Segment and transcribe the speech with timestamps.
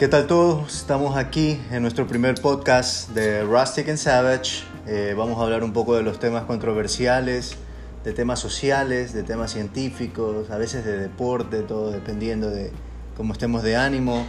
[0.00, 0.76] ¿Qué tal todos?
[0.76, 4.62] Estamos aquí en nuestro primer podcast de Rustic and Savage.
[4.86, 7.58] Eh, vamos a hablar un poco de los temas controversiales,
[8.02, 12.70] de temas sociales, de temas científicos, a veces de deporte, todo dependiendo de
[13.14, 14.24] cómo estemos de ánimo.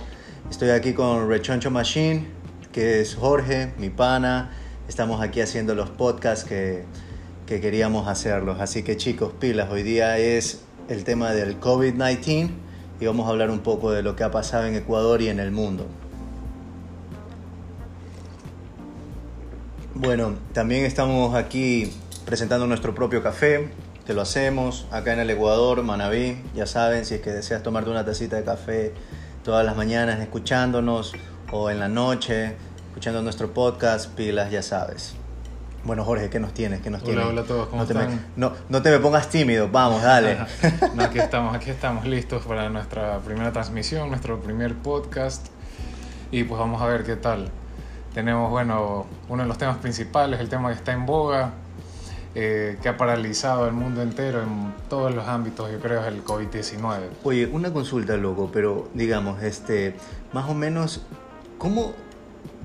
[0.49, 2.27] Estoy aquí con Rechoncho Machine,
[2.73, 4.51] que es Jorge, mi pana.
[4.89, 6.83] Estamos aquí haciendo los podcasts que,
[7.45, 8.59] que queríamos hacerlos.
[8.59, 12.70] Así que chicos, pilas, hoy día es el tema del COVID-19
[13.01, 15.39] y vamos a hablar un poco de lo que ha pasado en Ecuador y en
[15.39, 15.87] el mundo.
[19.95, 21.91] Bueno, también estamos aquí
[22.25, 23.71] presentando nuestro propio café,
[24.05, 26.43] que lo hacemos acá en el Ecuador, Manabí.
[26.55, 28.93] Ya saben, si es que deseas tomarte una tacita de café
[29.43, 31.13] todas las mañanas escuchándonos
[31.51, 32.55] o en la noche
[32.89, 35.15] escuchando nuestro podcast, pilas, ya sabes.
[35.83, 36.81] Bueno, Jorge, ¿qué nos tienes?
[36.81, 37.27] ¿Qué nos Hola, tienes?
[37.27, 38.25] hola a todos, ¿cómo no te, me, están?
[38.35, 40.37] no, no te me pongas tímido, vamos, dale.
[40.95, 45.47] no, aquí estamos, aquí estamos listos para nuestra primera transmisión, nuestro primer podcast.
[46.31, 47.49] Y pues vamos a ver qué tal.
[48.13, 51.51] Tenemos, bueno, uno de los temas principales, el tema que está en boga,
[52.35, 56.23] eh, que ha paralizado el mundo entero en todos los ámbitos, yo creo, es el
[56.23, 56.99] COVID-19.
[57.23, 59.95] Oye, una consulta, loco, pero digamos, este,
[60.31, 61.01] más o menos,
[61.57, 61.93] ¿cómo,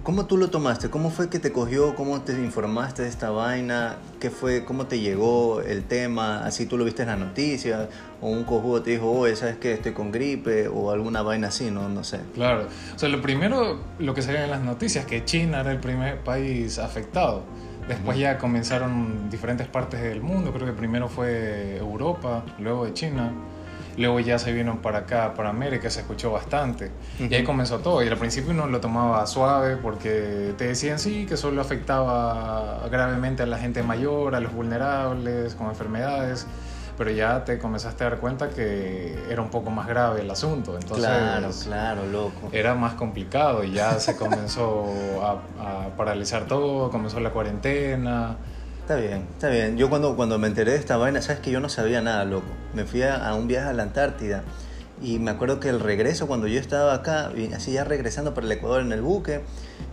[0.06, 0.88] ¿cómo tú lo tomaste?
[0.88, 1.96] ¿Cómo fue que te cogió?
[1.96, 3.96] ¿Cómo te informaste de esta vaina?
[4.20, 4.64] ¿Qué fue?
[4.64, 6.46] ¿Cómo te llegó el tema?
[6.46, 7.88] ¿Así tú lo viste en las noticias?
[8.20, 9.72] ¿O un cojudo te dijo, oye, ¿sabes qué?
[9.72, 10.68] Estoy con gripe?
[10.68, 11.72] ¿O alguna vaina así?
[11.72, 12.20] No, no sé.
[12.34, 12.68] Claro.
[12.94, 16.22] O sea, lo primero, lo que salía en las noticias, que China era el primer
[16.22, 17.42] país afectado.
[17.88, 23.32] Después ya comenzaron diferentes partes del mundo, creo que primero fue Europa, luego de China,
[23.96, 26.90] luego ya se vino para acá, para América, se escuchó bastante.
[27.18, 28.02] Y ahí comenzó todo.
[28.02, 33.42] Y al principio uno lo tomaba suave porque te decían sí, que solo afectaba gravemente
[33.42, 36.46] a la gente mayor, a los vulnerables, con enfermedades.
[36.98, 40.76] Pero ya te comenzaste a dar cuenta que era un poco más grave el asunto.
[40.76, 42.48] Entonces, claro, claro, loco.
[42.52, 44.86] era más complicado y ya se comenzó
[45.22, 45.32] a,
[45.84, 48.36] a paralizar todo, comenzó la cuarentena.
[48.86, 49.76] Está bien, está bien.
[49.76, 52.46] Yo cuando, cuando me enteré de esta vaina, sabes que yo no sabía nada, loco.
[52.72, 54.44] Me fui a, un viaje a la Antártida
[55.02, 58.52] y me acuerdo que el regreso, cuando yo estaba acá, así ya regresando para el
[58.52, 59.40] Ecuador en el buque,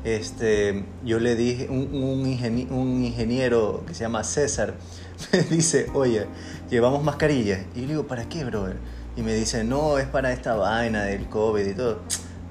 [0.03, 4.75] este, yo le dije, un, un ingeniero que se llama César,
[5.33, 6.27] me dice, oye,
[6.69, 7.61] llevamos mascarillas.
[7.73, 8.77] Y yo le digo, ¿para qué, brother?
[9.15, 11.97] Y me dice, no, es para esta vaina del COVID y todo.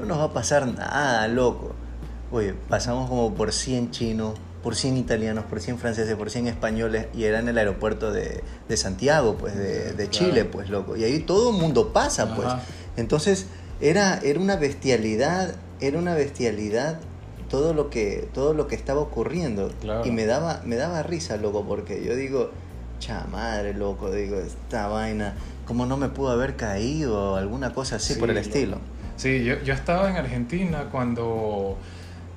[0.00, 1.76] No nos va a pasar nada, loco.
[2.32, 7.06] Oye, pasamos como por 100 chinos, por 100 italianos, por 100 franceses, por 100 españoles
[7.14, 10.10] y era en el aeropuerto de, de Santiago, pues, de, de Claro.
[10.10, 10.96] Chile, pues, loco.
[10.96, 12.48] Y ahí todo el mundo pasa, pues.
[12.96, 13.46] Entonces,
[13.80, 17.00] era, era una bestialidad, era una bestialidad
[17.48, 19.72] todo lo que, todo lo que estaba ocurriendo.
[19.80, 20.06] Claro.
[20.06, 22.50] Y me daba, me daba risa, loco, porque yo digo,
[22.98, 25.34] cha madre, loco, digo, esta vaina,
[25.66, 28.78] ¿cómo no me pudo haber caído alguna cosa así Sí, por el estilo?
[29.16, 31.76] Sí, yo, yo estaba en Argentina cuando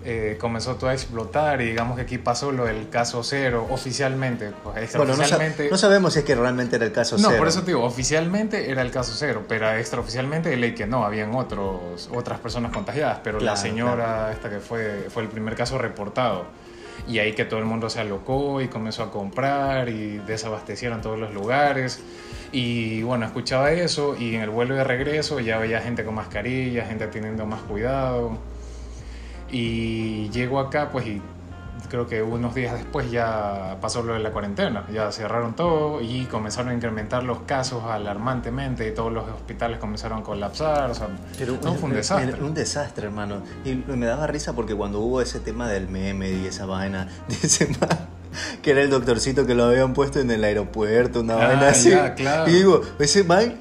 [0.08, 4.52] eh, comenzó todo a explotar y digamos que aquí pasó lo del caso cero oficialmente.
[4.64, 5.24] Pues Bueno, no,
[5.72, 7.40] no sabemos si es que realmente era el caso No, cero.
[7.40, 11.04] por eso te digo, oficialmente era el caso cero, pero extraoficialmente de ley que no,
[11.06, 15.56] habían otros, otras personas contagiadas, pero Claro, la señora esta que fue, fue el primer
[15.56, 16.46] caso reportado.
[17.08, 21.18] Y ahí que todo el mundo se alocó y comenzó a comprar y desabastecieron todos
[21.18, 22.00] los lugares.
[22.52, 26.86] Y bueno, escuchaba eso y en el vuelo de regreso ya veía gente con mascarilla,
[26.86, 28.38] gente teniendo más cuidado.
[29.60, 31.22] Y llego acá, pues, y
[31.90, 34.86] creo que unos días después ya pasó lo de la cuarentena.
[34.92, 40.20] Ya cerraron todo y comenzaron a incrementar los casos alarmantemente y todos los hospitales comenzaron
[40.20, 40.92] a colapsar.
[40.92, 41.08] O sea,
[41.38, 42.34] Pero no, fue un era- desastre.
[42.34, 43.44] era un desastre, hermano.
[43.64, 47.08] Y me daba risa porque cuando hubo ese tema del meme y esa vaina
[47.80, 48.00] man,
[48.62, 51.92] que era el doctorcito que lo habían puesto en el aeropuerto, una Ah, vaina así.
[51.92, 52.52] ya, claro.
[52.52, 53.56] Y digo, ese man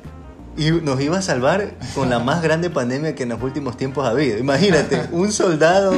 [0.57, 4.07] y nos iba a salvar con la más grande pandemia que en los últimos tiempos
[4.07, 4.39] ha habido.
[4.39, 5.93] Imagínate, un soldado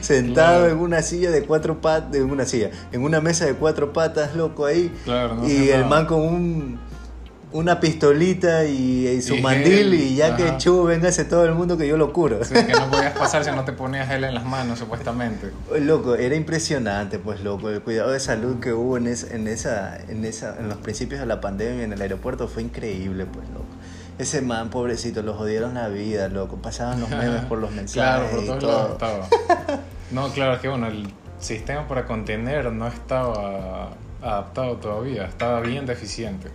[0.00, 0.72] sentado Claro.
[0.74, 4.34] en una silla de cuatro patas, en una silla, en una mesa de cuatro patas,
[4.36, 4.92] loco ahí.
[5.04, 5.86] Claro, no y el nada.
[5.88, 6.88] man con un
[7.50, 10.58] una pistolita y, y su Y mandil gel, y ya que ajá.
[10.58, 12.44] chu, véngase todo el mundo que yo lo curo.
[12.44, 15.50] Sí, que no podías pasar si no te ponías gel en las manos, supuestamente.
[15.80, 19.96] Loco, era impresionante, pues loco, el cuidado de salud que hubo en, es- en, esa,
[20.10, 23.64] en, esa, en los principios de la pandemia en el aeropuerto fue increíble, pues loco.
[24.18, 26.56] Ese man, pobrecito, lo jodieron la vida, loco.
[26.56, 28.72] Pasaban los memes por los Claro, mensajes por y todos todo.
[28.72, 29.80] lados estaba.
[30.10, 31.06] No, claro, es que bueno, el
[31.38, 33.90] sistema para contener no estaba
[34.22, 36.48] adaptado todavía, estaba bien deficiente.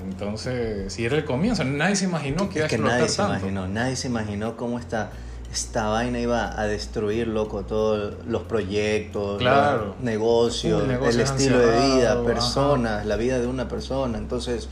[0.00, 3.32] Entonces, si era el comienzo, nadie se imaginó que iba a que nadie se tanto.
[3.38, 5.10] imaginó, nadie se imaginó cómo esta,
[5.52, 9.86] esta vaina iba a destruir, loco, todos los proyectos, Claro.
[9.86, 14.18] los negocios, el estilo de vida, personas, la vida de una persona.
[14.18, 14.68] Entonces,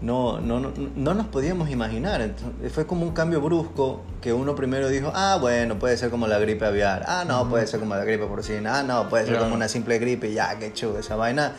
[0.00, 2.20] no, no, no, no nos podíamos imaginar.
[2.20, 6.26] Entonces, fue como un cambio brusco que uno primero dijo, ah, bueno, puede ser como
[6.28, 9.32] la gripe aviar, ah, no, puede ser como la gripe porcina, ah, no, puede ser
[9.34, 9.46] Claro.
[9.46, 11.52] como una simple gripe, ya, qué chulo, esa vaina.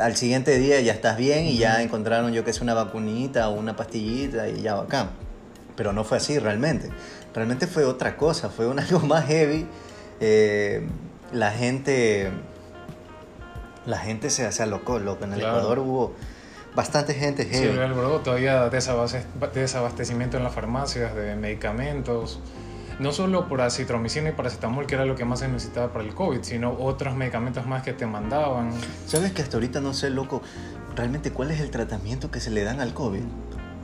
[0.00, 3.52] Al siguiente día ya estás bien y ya encontraron, yo que sé, una vacunita o
[3.52, 5.10] una pastillita y ya bacán.
[5.76, 6.90] Pero no fue así realmente.
[7.32, 9.66] Realmente fue otra cosa, fue un algo más heavy.
[10.20, 10.84] Eh,
[11.32, 12.30] la gente
[13.86, 15.24] la gente se, se alocó, loco.
[15.24, 15.58] En el Claro.
[15.58, 16.12] Ecuador hubo
[16.78, 17.68] bastante gente Sí, heavy.
[17.70, 22.38] había alboroto, había desabaste- desabastecimiento en las farmacias de medicamentos.
[23.00, 26.14] No solo por acitromicina y paracetamol, que era lo que más se necesitaba para el
[26.14, 28.70] COVID, sino otros medicamentos más que te mandaban.
[29.06, 30.40] ¿Sabes que hasta ahorita no sé, loco,
[30.94, 33.22] realmente cuál es el tratamiento que se le dan al COVID?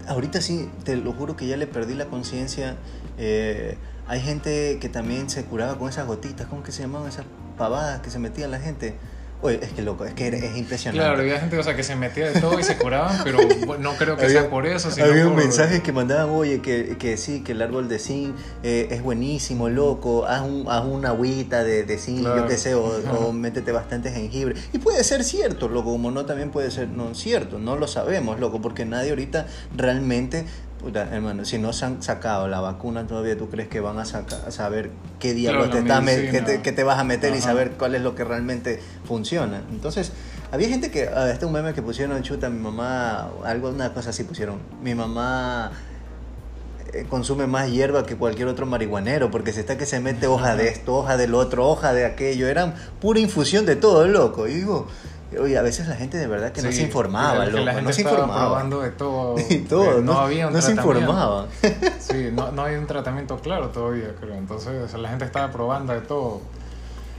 [0.06, 2.76] Ahorita sí, te lo juro que ya le perdí la conciencia.
[3.18, 3.76] Eh,
[4.06, 7.24] hay gente que también se curaba con esas gotitas, ¿cómo que se llamaban esas
[7.58, 8.96] pavadas que se metían la gente?
[9.42, 11.04] Oye, es que loco, es que es impresionante.
[11.04, 13.38] Claro, había gente o sea, que se metía de todo y se curaban, pero
[13.78, 16.62] no creo que Había- sea por eso, sino Había un por- mensaje que mandaban, oye,
[16.62, 20.86] que, que sí, que el árbol de zinc eh, es buenísimo, loco, haz, un, haz
[20.86, 24.54] una agüita de, de zinc, yo qué sé, o métete bastante jengibre.
[24.72, 28.40] Y puede ser cierto, loco, como no también puede ser no cierto, no lo sabemos,
[28.40, 29.46] loco, porque nadie ahorita
[29.76, 30.46] realmente,
[30.84, 34.04] puta, hermano, si no se han sacado la vacuna todavía, ¿tú crees que van a,
[34.04, 37.34] saca- a saber qué diablos Claro, te, estás que te, que te vas a meter
[37.34, 39.62] y saber cuál es lo que realmente funciona?
[39.70, 40.12] Entonces...
[40.52, 43.92] Había gente que, ah, este es un meme que pusieron, chuta, mi mamá, algo, una
[43.92, 45.72] cosa así pusieron, mi mamá
[46.92, 50.54] eh, consume más hierba que cualquier otro marihuanero, porque se está que se mete hoja
[50.54, 54.46] de esto, hoja del otro, hoja de aquello, eran pura infusión de todo, loco.
[54.46, 54.86] Y digo,
[55.38, 57.92] oye, a veces la gente de verdad que no se informaba, loco, la gente no
[57.92, 58.46] se estaba informaba.
[58.48, 59.34] probando de todo.
[59.68, 61.46] Todo, que no, había un no se informaba.
[62.00, 64.34] Sí, no, no había un tratamiento claro todavía, creo.
[64.34, 66.40] Entonces la gente estaba probando de todo.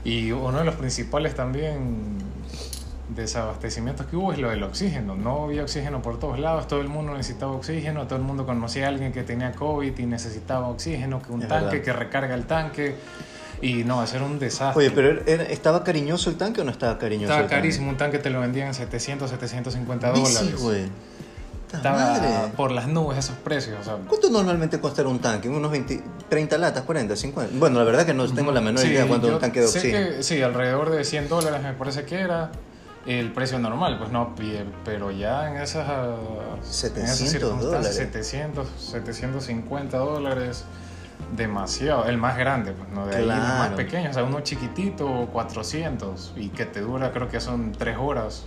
[0.04, 2.18] Y uno de los principales también
[3.08, 5.14] desabastecimientos que hubo es lo del oxígeno.
[5.16, 8.86] No había oxígeno por todos lados, todo el mundo necesitaba oxígeno, todo el mundo conocía
[8.86, 11.84] a alguien que tenía COVID y necesitaba oxígeno, que un Es tanque, verdad.
[11.84, 12.96] que recarga el tanque.
[13.62, 14.86] Y no, hacer un desastre.
[14.86, 17.24] Oye, pero era- ¿estaba cariñoso el tanque o no estaba cariñoso?
[17.32, 17.62] Estaba el tanque?
[17.62, 20.60] carísimo, un tanque te lo vendían en 700, 750 Bici, dólares.
[20.60, 20.82] güey.
[21.70, 22.28] ¡Ta Estaba madre!
[22.56, 23.78] por las nubes esos precios.
[23.80, 25.48] O sea, ¿Cuánto normalmente costará un tanque?
[25.48, 27.54] ¿Unos 20, 30 latas, 40, 50?
[27.58, 30.16] Bueno, la verdad que no tengo la menor Sí, idea cuánto un tanque de oxígeno.
[30.16, 32.52] que sí, alrededor de 100 dólares me parece que era
[33.04, 34.34] el precio normal, pues no,
[34.84, 36.14] pero ya en esas, ah,
[36.56, 37.96] en esas 700 circunstancias, dólares.
[37.96, 40.64] 700, 750 dólares,
[41.36, 43.76] demasiado, el más grande, pues no, de ahí los más Claro.
[43.76, 48.44] pequeños, o sea, uno chiquitito, 400, y que te dura creo que son 3 horas.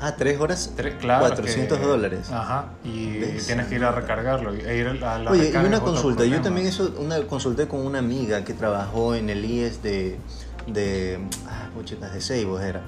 [0.00, 2.30] Ah, tres horas, Tres- claro 400 que- dólares.
[2.32, 4.52] Ajá, y Ves, tienes que ir a recargarlo.
[4.52, 6.24] E ir a la Oye, y una consulta.
[6.24, 10.18] Yo también eso, una consulté con una amiga que trabajó en el IES de,
[10.66, 12.82] de, ah, puchitas, de Seibos era.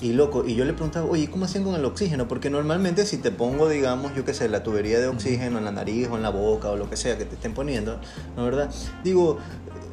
[0.00, 2.26] Y loco, y yo le preguntaba, oye, ¿cómo hacían con el oxígeno?
[2.26, 5.72] Porque normalmente si te pongo, digamos, yo qué sé, la tubería de oxígeno en la
[5.72, 8.00] nariz o en la boca o lo que sea que te estén poniendo,
[8.34, 8.70] ¿no verdad?
[9.04, 9.38] Digo,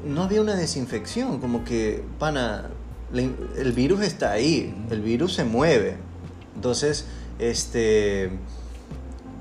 [0.05, 2.69] no había una desinfección, como que, pana,
[3.13, 5.97] el virus está ahí, el virus se mueve.
[6.55, 7.05] Entonces,
[7.39, 8.31] este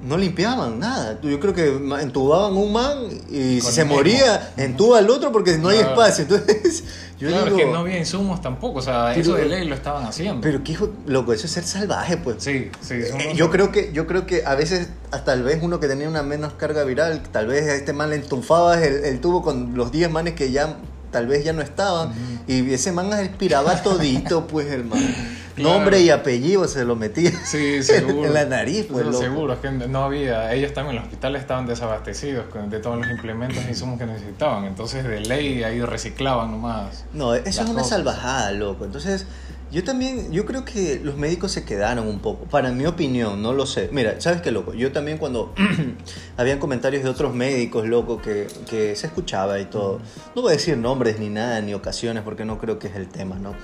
[0.02, 1.19] no limpiaban nada.
[1.22, 1.66] Yo creo que
[2.00, 2.98] entubaban un man
[3.31, 3.96] y si se mismo.
[3.96, 6.22] moría, entuba al otro porque no hay espacio.
[6.22, 6.84] Entonces,
[7.19, 9.66] yo claro, digo, es que no había insumos tampoco, o sea, Pero- eso de ley
[9.66, 10.40] lo estaban haciendo.
[10.42, 12.37] pero qué hijo, loco, eso es ser salvaje, pues.
[12.40, 15.80] sí, sí, Eh, yo creo que yo creo que a veces hasta tal vez uno
[15.80, 19.21] que tenía una menos carga viral, tal vez a este man le entufabas el, el
[19.21, 20.76] tubo con los 10 manes que ya
[21.11, 22.12] tal vez ya no estaban
[22.47, 25.00] y ese man aspiraba todito, pues el man.
[25.56, 25.78] Claro.
[25.78, 28.26] Nombre y apellido se lo metía Sí, seguro.
[28.26, 31.66] en la nariz, pues Eso seguro, es que no había, ellos también, los hospitales estaban
[31.66, 37.06] desabastecidos de todos los implementos e insumos que necesitaban, entonces de ley ahí reciclaban nomás.
[37.14, 37.88] No, eso es una cosas.
[37.88, 38.84] salvajada, loco.
[38.84, 39.26] Entonces,
[39.72, 43.54] yo también, yo creo que los médicos se quedaron un poco, para mi opinión, no
[43.54, 43.88] lo sé.
[43.92, 44.75] Mira, ¿sabes qué, loco?
[44.75, 45.54] Yo también cuando
[46.36, 50.00] habían comentarios de otros médicos, loco, que, que se escuchaba y todo.
[50.34, 53.08] No voy a decir nombres ni nada, ni ocasiones, porque no creo que es el
[53.08, 53.54] tema, ¿no?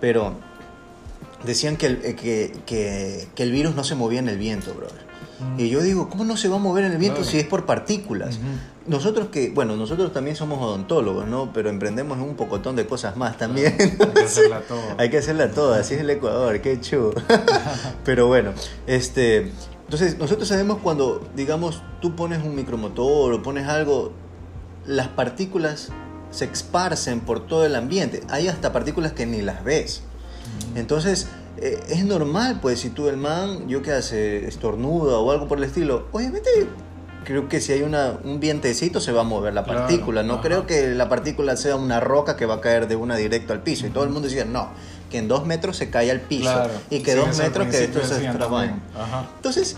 [0.00, 0.34] Pero
[1.44, 4.74] decían que el, eh, que, que, que el virus no se movía en el viento,
[4.74, 5.08] brother.
[5.38, 5.60] Mm.
[5.60, 7.30] Y yo digo, ¿cómo no se va a mover en el viento Claro.
[7.30, 8.38] si es por partículas?
[8.86, 11.52] Nosotros que, bueno, nosotros también somos odontólogos, ¿no?
[11.52, 13.76] Pero emprendemos en un pocotón de cosas más también.
[13.78, 14.80] Hay que hacerla todo.
[14.96, 17.12] Hay que hacerla toda, así es el Ecuador, qué chulo.
[18.04, 18.52] Pero bueno,
[18.86, 19.52] este,
[19.84, 24.12] entonces nosotros sabemos cuando, digamos, tú pones un micromotor o pones algo,
[24.86, 25.90] las partículas
[26.30, 28.22] se esparcen por todo el ambiente.
[28.28, 30.02] Hay hasta partículas que ni las ves.
[30.74, 35.48] Entonces, eh, es normal, pues, si tú el man, yo qué hace, estornuda o algo
[35.48, 36.48] por el estilo, obviamente
[37.24, 40.22] creo que si hay una, un vientecito se va a mover la Claro, partícula.
[40.22, 40.42] No ajá.
[40.42, 43.62] creo que la partícula sea una roca que va a caer de una directo al
[43.62, 43.86] piso.
[43.86, 44.68] Y todo el mundo decía, no,
[45.10, 46.44] que en dos metros se cae al piso.
[46.44, 46.70] Claro.
[46.90, 48.26] Y que Sí, dos metros que esto se.
[48.28, 49.28] Ajá.
[49.36, 49.76] Entonces,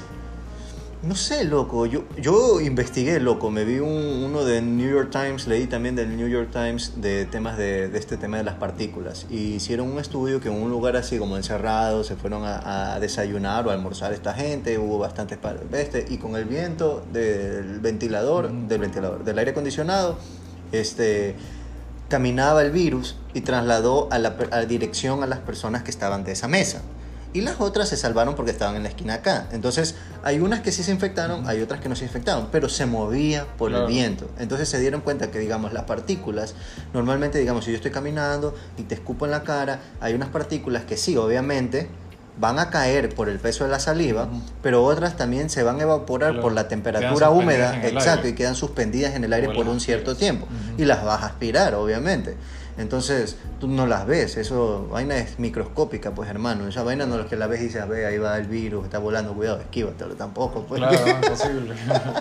[1.03, 1.87] No sé, loco.
[1.87, 3.51] Yo, yo investigué, loco.
[3.51, 7.25] Me vi un- uno de New York Times, leí también del New York Times de
[7.25, 9.25] temas de, de este tema de las partículas.
[9.31, 13.01] Y hicieron un estudio que en un lugar así como encerrado se fueron a, a
[13.01, 14.79] desayunar o a almorzar esta gente.
[14.79, 15.39] Hubo bastantes
[15.73, 20.19] este, y con el viento del ventilador, del ventilador, del aire acondicionado,
[20.71, 21.35] este
[22.11, 26.25] caminaba el virus y trasladó a la, a la dirección a las personas que estaban
[26.25, 26.83] de esa mesa.
[27.33, 29.47] Y las otras se salvaron porque estaban en la esquina acá.
[29.53, 29.95] Entonces,
[30.25, 33.47] hay unas que sí se infectaron, hay otras que no se infectaron, pero se movía
[33.57, 33.87] por Claro.
[33.87, 34.29] el viento.
[34.39, 36.55] Entonces se dieron cuenta que, digamos, las partículas,
[36.93, 40.85] normalmente, digamos, si yo estoy caminando y te escupo en la cara, hay unas partículas
[40.85, 41.89] que sí, obviamente,
[42.39, 44.27] van a caer por el peso de la saliva,
[44.63, 46.43] pero otras también se van a evaporar Claro.
[46.43, 48.29] por la temperatura húmeda, exacto, aire.
[48.31, 50.47] y quedan suspendidas en el aire por un cierto tiempo.
[50.79, 52.37] Y las vas a aspirar, obviamente.
[52.81, 56.67] Entonces, tú no las ves, eso, vaina es microscópica, pues hermano.
[56.67, 58.99] Esa vaina no es que la ves y dices, ve, ahí va el virus, está
[58.99, 60.81] volando, cuidado, esquívatelo tampoco, pues.
[60.81, 61.75] Claro, imposible.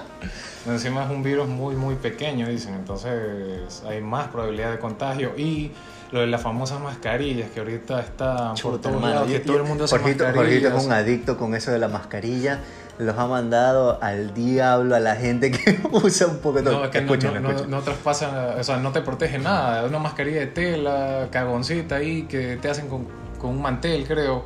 [0.67, 2.73] Encima es un virus muy, muy pequeño, dicen.
[2.75, 5.31] Entonces hay más probabilidad de contagio.
[5.37, 5.71] Y
[6.11, 9.57] lo de las famosas mascarillas que ahorita está por todos hermano, lados, que yo- todo
[9.57, 12.59] el mundo Jorgito, Jorgito es un adicto con eso de la mascarilla.
[12.99, 16.89] Los ha mandado al diablo a la gente que usa un poco de No, es
[16.91, 19.85] que no, no, no, no traspasa, o sea, no te protege nada.
[19.85, 23.07] Una mascarilla de tela, cagoncita ahí, que te hacen con,
[23.39, 24.43] con un mantel, creo.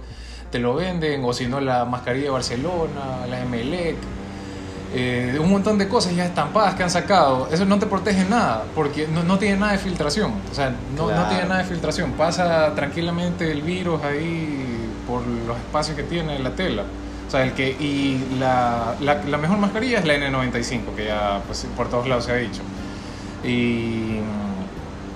[0.52, 3.96] Te lo venden, o si no, la mascarilla de Barcelona, la Emelec.
[4.94, 7.48] eh, un montón de cosas ya estampadas que han sacado.
[7.52, 10.32] Eso no te protege nada, porque no, no tiene nada de filtración.
[10.52, 12.12] O sea, no, no tiene nada de filtración.
[12.12, 16.84] Pasa tranquilamente el virus ahí por los espacios que tiene la tela.
[17.28, 21.42] O sea, el que, y la, la, la mejor mascarilla es la N95, que ya
[21.48, 22.62] pues, por todos lados se ha dicho.
[23.44, 24.20] Y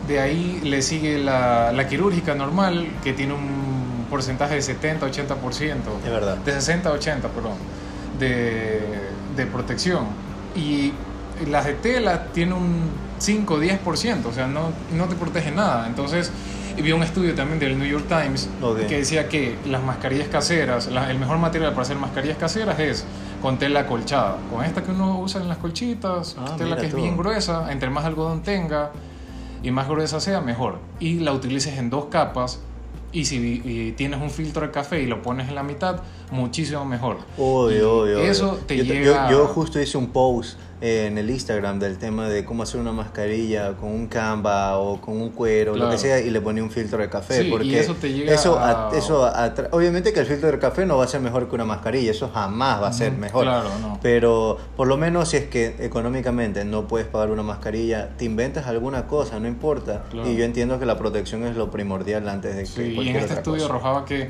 [0.08, 5.76] de ahí le sigue la, la quirúrgica normal, que tiene un porcentaje de 70-80%.
[6.04, 6.38] Es verdad.
[6.38, 7.54] De 60 a 80, perdón,
[8.20, 8.82] de,
[9.36, 10.06] de protección.
[10.56, 10.94] Y
[11.50, 15.88] las de tela tienen un 5 o 10%, o sea, no, no te protege nada.
[15.88, 16.32] Entonces,
[16.82, 18.86] vi un estudio también del New York Times Ok.
[18.88, 23.06] que decía que las mascarillas caseras, la- el mejor material para hacer mascarillas caseras es
[23.42, 24.38] con tela colchada.
[24.52, 26.98] Con esta que uno usa en las colchitas, Ah, tela que es tú.
[26.98, 28.92] bien gruesa, entre más algodón tenga
[29.64, 30.80] y más gruesa sea, mejor.
[31.00, 32.60] Y la utilices en dos capas.
[33.14, 36.84] Y si y tienes un filtro de café y lo pones en la mitad, muchísimo
[36.86, 37.18] mejor.
[37.38, 38.20] Y Obvio, obvio.
[38.20, 38.60] Eso obvio.
[38.68, 39.30] te yo, llega.
[39.32, 42.92] yo, yo justo hice un post en el Instagram del tema de cómo hacer una
[42.92, 45.92] mascarilla con un Canva o con un cuero, lo Claro.
[45.92, 47.42] que sea, y le ponía un filtro de café.
[47.42, 50.60] Sí, y porque eso te llega eso a- eso atra- obviamente que el filtro de
[50.60, 53.44] café no va a ser mejor que una mascarilla, eso jamás va a ser mejor.
[53.46, 54.00] claro, no.
[54.04, 58.68] Pero por lo menos si es que económicamente no puedes pagar una mascarilla, te inventas
[58.68, 60.04] alguna cosa, no importa.
[60.12, 60.30] Claro.
[60.30, 63.16] Y yo entiendo que la protección es lo primordial antes de que Sí, y en
[63.16, 64.30] este estudio arrojaba que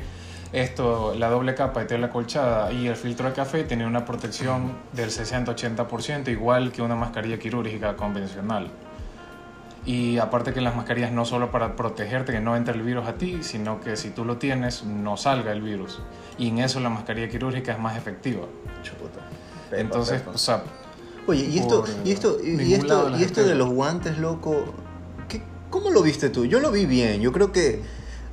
[0.52, 4.72] esto, la doble capa de tela colchada y el filtro de café tenía una protección
[4.92, 8.70] del 60-80%, igual que una mascarilla quirúrgica convencional.
[9.84, 13.14] Y aparte que las mascarillas no solo para protegerte que no entre el virus a
[13.14, 16.00] ti, sino que si tú lo tienes no salga el virus.
[16.38, 18.46] Y en eso la mascarilla quirúrgica es más efectiva.
[18.82, 19.20] Chuta.
[19.70, 20.32] Pepa, Entonces, pepa.
[20.32, 20.62] o sea,
[21.26, 24.72] Oye, y esto, y esto, y esto, y esto de los guantes, loco,
[25.28, 26.46] ¿qué, ¿cómo lo viste tú?
[26.46, 27.82] Yo lo vi bien, yo creo que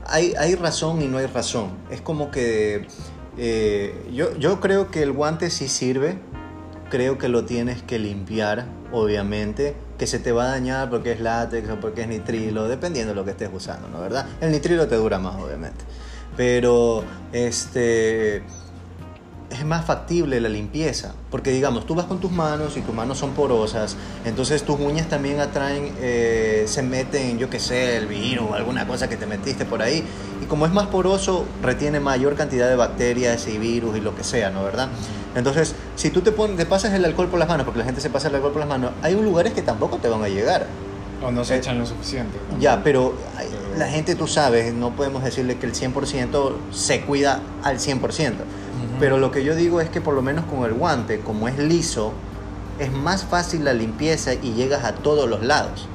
[0.05, 1.71] hay, hay razón y no hay razón.
[1.89, 2.87] Es como que
[3.37, 6.17] eh, yo, yo creo que el guante sí sirve,
[6.89, 11.19] creo que lo tienes que limpiar, obviamente, que se te va a dañar porque es
[11.19, 13.99] látex o porque es nitrilo, dependiendo de lo que estés usando, ¿no?
[13.99, 14.27] ¿Verdad?
[14.41, 15.83] El nitrilo te dura más, obviamente.
[16.37, 18.43] Pero, este
[19.49, 21.13] es más factible la limpieza.
[21.31, 25.07] Porque digamos, tú vas con tus manos y tus manos son porosas, entonces tus uñas
[25.07, 29.25] también atraen, eh, se meten, yo qué sé, el virus o alguna cosa que te
[29.25, 30.03] metiste por ahí.
[30.41, 34.23] Y como es más poroso, retiene mayor cantidad de bacterias y virus y lo que
[34.23, 34.63] sea, ¿no?
[34.63, 34.89] ¿Verdad?
[35.35, 38.01] Entonces, si tú te, pones, te pasas el alcohol por las manos, porque la gente
[38.01, 40.65] se pasa el alcohol por las manos, hay lugares que tampoco te van a llegar.
[41.23, 42.37] o no se Eh, echan lo suficiente.
[42.51, 42.59] ¿no?
[42.59, 43.15] Ya, pero
[43.77, 48.33] la gente, tú sabes, no podemos decirle que el 100% se cuida al 100%.
[48.99, 51.57] Pero lo que yo digo es que por lo menos con el guante, como es
[51.57, 52.13] liso,
[52.79, 55.87] es más fácil la limpieza y llegas a todos los lados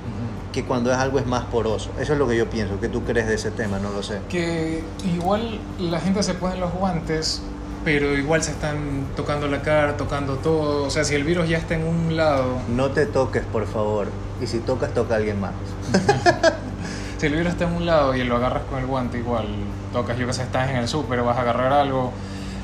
[0.53, 1.91] que cuando es algo es más poroso.
[2.01, 2.81] Eso es lo que yo pienso.
[2.81, 3.79] ¿Qué tú crees de ese tema?
[3.79, 4.21] No lo sé.
[4.29, 7.43] que igual la gente se pone los guantes,
[7.85, 10.85] pero igual se están tocando la cara, tocando todo.
[10.85, 14.09] O sea, si el virus ya está en un lado, No te toques, por favor.
[14.43, 15.53] Y si tocas, toca a alguien más.
[17.19, 19.47] si el virus está en un lado y lo agarras con el guante, igual
[19.93, 22.13] tocas, yo que sé, estás en el súper, vas a agarrar algo,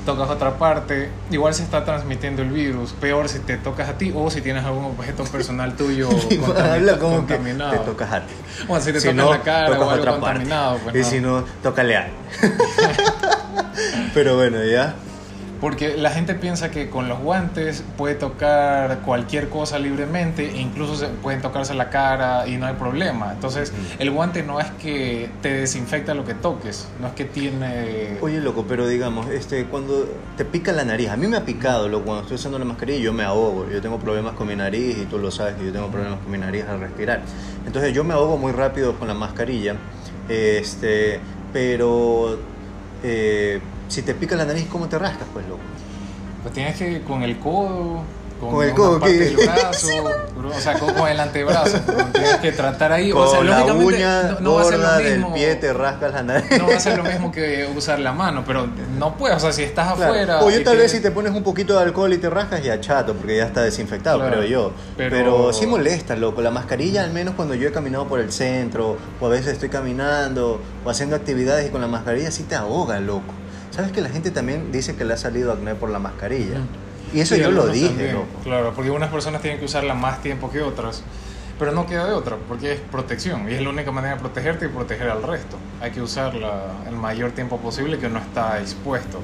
[0.06, 2.92] tocas otra parte, igual se está transmitiendo el virus.
[2.92, 6.70] Peor si te tocas a ti o si tienes algún objeto personal tuyo Igual contami-
[6.76, 7.72] habla como que contaminado.
[7.72, 8.32] te tocas a ti.
[8.66, 10.26] Bueno, si te si tocas no, la cara tocas o algo otra parte.
[10.44, 11.04] contaminado, pues y no.
[11.04, 12.08] si no, tócale a.
[14.14, 14.94] Pero bueno, ya.
[15.60, 20.96] Porque la gente piensa que con los guantes puede tocar cualquier cosa libremente e incluso
[20.96, 23.32] se pueden tocarse la cara y no hay problema.
[23.32, 28.18] Entonces, el guante no es que te desinfecta lo que toques, no es que tiene...
[28.20, 31.88] Oye, loco, pero digamos, este, cuando te pica la nariz, a mí me ha picado,
[31.88, 34.98] loco, cuando estoy usando la mascarilla yo me ahogo, yo tengo problemas con mi nariz
[34.98, 37.20] y tú lo sabes que yo tengo problemas con mi nariz al respirar.
[37.66, 39.74] Entonces yo me ahogo muy rápido con la mascarilla,
[40.28, 41.20] este,
[41.52, 42.38] pero
[43.02, 45.60] eh, si te pica la nariz, ¿cómo te rascas, pues, loco?
[46.42, 48.02] Pues tienes que con el codo,
[48.40, 49.24] con, Con el una codo, parte ¿qué?
[49.24, 49.88] del brazo,
[50.54, 51.78] o sea, con, con el antebrazo.
[52.12, 53.10] Tienes que tratar ahí.
[53.10, 55.34] Con o sea, la lógicamente uña no, no va a ser lo del mismo.
[55.34, 56.58] pie te rascas la nariz.
[56.58, 59.52] No va a ser lo mismo que usar la mano, pero no puedes, o sea,
[59.52, 60.12] si estás Claro.
[60.12, 60.42] afuera.
[60.44, 62.78] O yo tal vez si te pones un poquito de alcohol y te rascas ya
[62.80, 64.36] chato, porque ya está desinfectado, Claro.
[64.36, 64.72] creo yo.
[64.98, 65.16] Pero...
[65.16, 66.42] Pero- sí molesta, loco.
[66.42, 69.70] La mascarilla, al menos cuando yo he caminado por el centro, o a veces estoy
[69.70, 73.32] caminando, o haciendo actividades y con la mascarilla, sí te ahoga, loco.
[73.76, 76.60] ¿Sabes que la gente también dice que le ha salido acné por la mascarilla?
[77.12, 78.40] Y eso Sí, yo lo dije, también, loco.
[78.42, 81.02] Claro, porque unas personas tienen que usarla más tiempo que otras,
[81.58, 84.64] pero no queda de otra, porque es protección y es la única manera de protegerte
[84.64, 85.58] y proteger al resto.
[85.82, 89.20] Hay que usarla el mayor tiempo posible que no está expuesto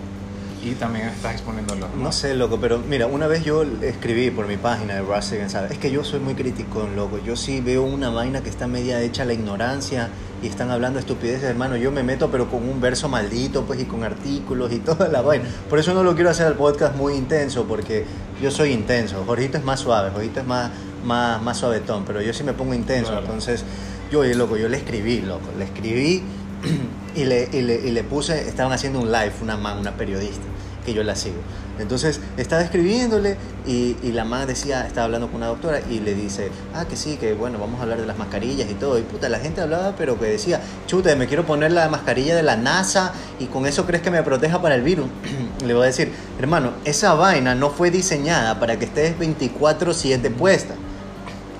[0.62, 2.14] y también estás los No demás.
[2.14, 5.40] sé, loco, pero mira, una vez yo escribí por mi página de Russell.
[5.70, 7.18] Es que yo soy muy crítico, loco.
[7.18, 10.08] Yo sí veo una vaina que está media hecha a la ignorancia
[10.42, 11.76] y están hablando estupideces, hermano.
[11.76, 15.20] Yo me meto, pero con un verso maldito, pues, y con artículos y toda la
[15.20, 15.44] vaina.
[15.68, 18.04] Por eso no lo quiero hacer el podcast muy intenso, porque
[18.40, 19.24] yo soy intenso.
[19.26, 20.70] Jorgito es más suave, Jorgito es más,
[21.04, 23.10] más, más suavetón, pero yo sí me pongo intenso.
[23.10, 23.26] Claro.
[23.26, 23.64] Entonces,
[24.12, 25.48] yo, oye, loco, yo le escribí, loco.
[25.58, 26.22] Le escribí
[27.16, 30.42] y le, y le, y le puse, estaban haciendo un live, una man, una periodista,
[30.84, 31.36] que yo la sigo.
[31.78, 33.36] Entonces estaba escribiéndole
[33.66, 37.16] y, la man decía, estaba hablando con una doctora y le dice, ah, que sí,
[37.16, 38.98] que bueno, vamos a hablar de las mascarillas y todo.
[38.98, 42.42] Y puta, la gente hablaba, pero que decía, chuta, me quiero poner la mascarilla de
[42.42, 45.06] la NASA y con eso crees que me proteja para el virus.
[45.64, 50.74] le voy a decir, hermano, esa vaina no fue diseñada para que estés 24/7 puesta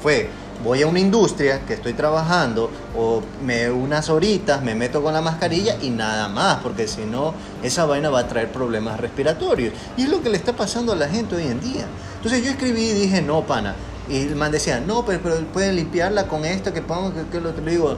[0.03, 0.29] fue
[0.63, 5.21] voy a una industria que estoy trabajando o me unas horitas me meto con la
[5.21, 9.75] mascarilla y nada más porque si no esa vaina va a traer problemas respiratorios.
[9.97, 11.87] Y es lo que le está pasando a la gente hoy en día.
[12.17, 13.75] Entonces yo escribí y dije no pana
[14.09, 17.41] y el man decía no pero, pero pueden limpiarla con esto que pongo que, que
[17.41, 17.65] lo otro".
[17.65, 17.97] Le digo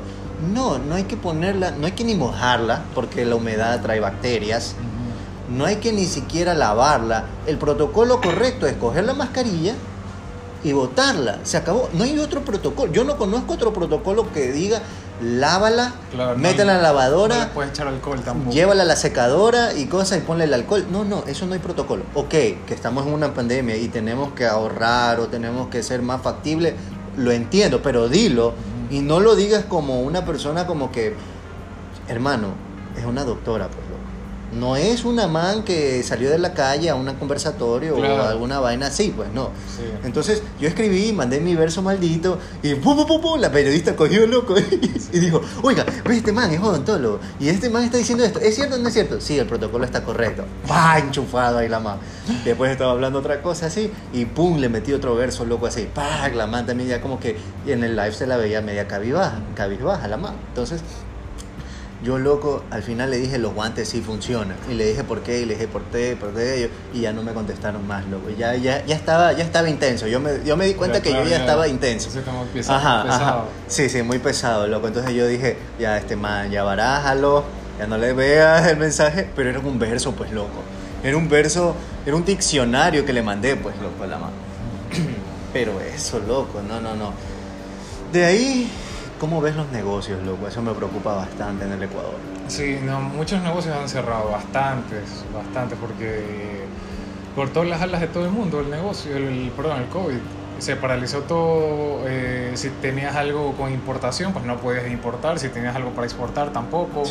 [0.53, 4.75] no no hay que ponerla no hay que ni mojarla porque la humedad trae bacterias.
[5.47, 7.27] No hay que ni siquiera lavarla.
[7.47, 9.75] El protocolo correcto es coger la mascarilla
[10.65, 11.39] y botarla.
[11.45, 11.89] Se acabó.
[11.93, 12.91] No hay otro protocolo.
[12.93, 14.81] Yo no conozco otro protocolo que diga
[15.23, 18.51] lávala, Claro, no métela en la No lavadora, le puedes echar alcohol tampoco.
[18.53, 20.87] llévala a la secadora y cosas y ponle el alcohol.
[20.91, 22.03] No, no, eso no hay protocolo.
[22.15, 26.21] Ok, que estamos en una pandemia y tenemos que ahorrar o tenemos que ser más
[26.23, 26.75] factible,
[27.17, 28.55] lo entiendo, pero dilo
[28.91, 31.15] y no lo digas como una persona como que,
[32.09, 32.49] hermano,
[32.99, 33.84] es una doctora, pues.
[34.59, 38.23] No es una man que salió de la calle a un conversatorio Claro.
[38.23, 39.51] o alguna vaina así, pues no.
[39.69, 39.83] Sí.
[40.05, 43.41] Entonces yo escribí, mandé mi verso maldito y ¡pum, pum, pum, pum!
[43.41, 44.55] la periodista cogió loco
[45.13, 48.55] y dijo, oiga, ve este man es odontólogo y este man está diciendo esto, ¿es
[48.55, 49.21] cierto o no es cierto?
[49.21, 50.45] Sí, el protocolo está correcto.
[50.69, 50.99] ¡Pah!
[50.99, 51.99] Enchufado ahí la man.
[52.45, 54.59] Después estaba hablando otra cosa así y ¡pum!
[54.59, 55.89] le metí otro verso loco así.
[55.93, 56.29] ¡Pah!
[56.29, 57.37] La man también ya como que
[57.67, 60.35] en el live se la veía media cabizbaja, cabizbaja la man.
[60.49, 60.81] Entonces
[62.03, 64.57] yo loco, al final le dije los guantes sí funcionan.
[64.71, 67.23] Y le dije por qué, y le dije por qué, por qué, y ya no
[67.23, 68.29] me contestaron más, loco.
[68.37, 70.07] Ya, ya, ya estaba, ya estaba intenso.
[70.07, 71.43] Yo me, yo me di cuenta que claro, yo ya ya.
[71.45, 72.11] estaba intenso.
[72.25, 73.05] Como pesado, Ajá, ajá.
[73.19, 73.45] pesado.
[73.69, 74.89] Sí, sí, muy pesado, loco.
[74.89, 77.45] Entonces yo dije, ya este man, ya barájalo,
[77.79, 80.63] ya no le veas el mensaje, pero era un verso, pues loco.
[81.03, 81.75] Era un verso,
[82.07, 84.33] era un diccionario que le mandé, pues loco, a la mano.
[85.53, 87.13] Pero eso, loco, no, no, no.
[88.13, 88.69] De ahí,
[89.19, 90.49] ¿cómo ves los negocios, loco?
[90.49, 92.21] Eso me preocupa bastante en el Ecuador.
[92.47, 96.75] Sí, no, muchos negocios han cerrado, bastantes, bastantes, porque
[97.35, 100.21] cortó las alas de todo el mundo el negocio, el, el- perdón, el COVID.
[100.59, 105.75] Se paralizó todo, eh, si tenías algo con importación, pues no podías importar, si tenías
[105.75, 107.03] algo para exportar tampoco.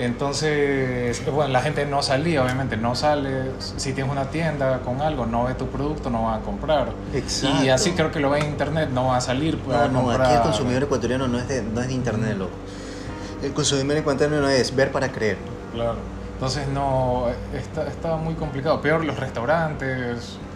[0.00, 3.50] Entonces, bueno, la gente no salía, obviamente, no sale.
[3.76, 6.88] Si tienes una tienda con algo, no ve tu producto, no van a comprar.
[7.12, 7.64] Exacto.
[7.64, 9.58] Y así creo que lo ve en internet, no va a salir.
[9.58, 10.22] pues, No, a no, comprar.
[10.26, 12.52] aquí el consumidor ecuatoriano no es de, no es de internet, loco.
[13.42, 15.36] El consumidor ecuatoriano es ver para creer.
[15.74, 15.96] Claro.
[16.34, 18.80] Entonces no, está, está muy complicado.
[18.80, 20.49] Peor los restaurantes, eh,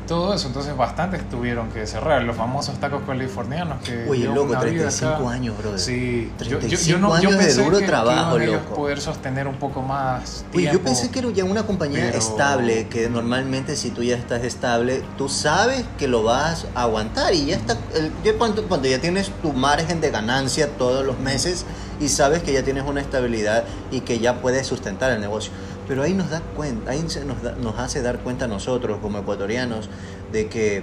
[0.00, 0.48] todo eso.
[0.48, 2.22] Entonces bastantes tuvieron que cerrar.
[2.22, 4.06] Los famosos tacos californianos que...
[4.08, 5.30] Oye, loco, una vida 35 acá.
[5.30, 5.78] años, brother.
[5.78, 6.30] Sí.
[6.38, 8.74] Yo- yo- yo 35 no- yo años de pensé duro que- que trabajo, ellos loco.
[8.74, 10.84] poder sostener un poco más Oye, yo tiempo.
[10.84, 15.02] pensé que era ya una compañía pero- estable, que normalmente si tú ya estás estable,
[15.18, 19.30] tú sabes que lo vas a aguantar y ya está, el- cuando, cuando ya tienes
[19.42, 21.64] tu margen de ganancia todos los meses
[22.02, 25.52] y sabes que ya tienes una estabilidad y que ya puedes sustentar el negocio.
[25.88, 28.98] Pero ahí nos da cuenta, ahí se nos, da- nos hace dar cuenta a nosotros
[29.00, 29.88] como ecuatorianos
[30.32, 30.82] de que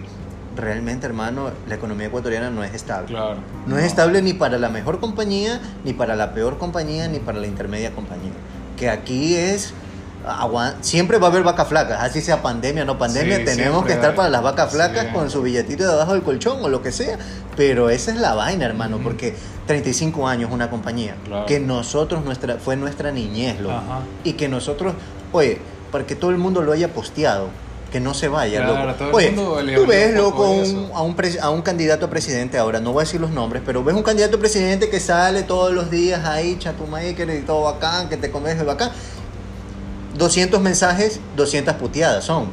[0.56, 3.08] realmente, hermano, la economía ecuatoriana no es estable.
[3.08, 3.38] Claro.
[3.68, 7.40] No es estable ni para la mejor compañía, ni para la peor compañía, ni para
[7.40, 8.32] la intermedia compañía.
[8.78, 9.74] Que aquí es...
[10.82, 13.94] Siempre va a haber vacas flacas, así sea pandemia o no pandemia, Sí, tenemos que
[13.94, 14.15] estar hay.
[14.15, 15.13] para las vacas flacas Sí.
[15.13, 17.18] con su billetito debajo del colchón o lo que sea.
[17.58, 19.36] Pero esa es la vaina, hermano, porque
[19.68, 21.46] 35 años una compañía, Claro.
[21.46, 23.76] que nosotros, nuestra, fue nuestra niñez, loco.
[23.76, 24.00] Ajá.
[24.24, 24.94] Y que nosotros,
[25.32, 25.60] oye,
[25.92, 27.48] para que todo el mundo lo haya posteado,
[27.92, 29.18] que no se vaya, Claro, loco.
[29.18, 32.80] Oye, tú ves, loco, de un- a un, pres- a un candidato a presidente ahora,
[32.80, 35.74] no voy a decir los nombres, pero ves un candidato a presidente que sale todos
[35.74, 38.92] los días ahí, chatumaker y todo bacán, que te comes el bacán.
[40.20, 42.48] 200 mensajes, 200 puteadas son.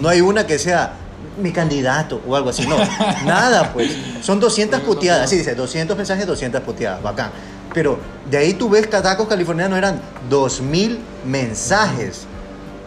[0.00, 0.92] No hay una que sea
[1.40, 2.76] mi candidato o algo así, no.
[3.24, 3.96] Nada, pues.
[4.22, 7.30] Son 200 Porque son puteadas, así dice, 200 mensajes, 200 puteadas, bacán.
[7.72, 7.98] Pero
[8.30, 12.26] de ahí tú ves que Tacos Californianos eran 2000 mensajes.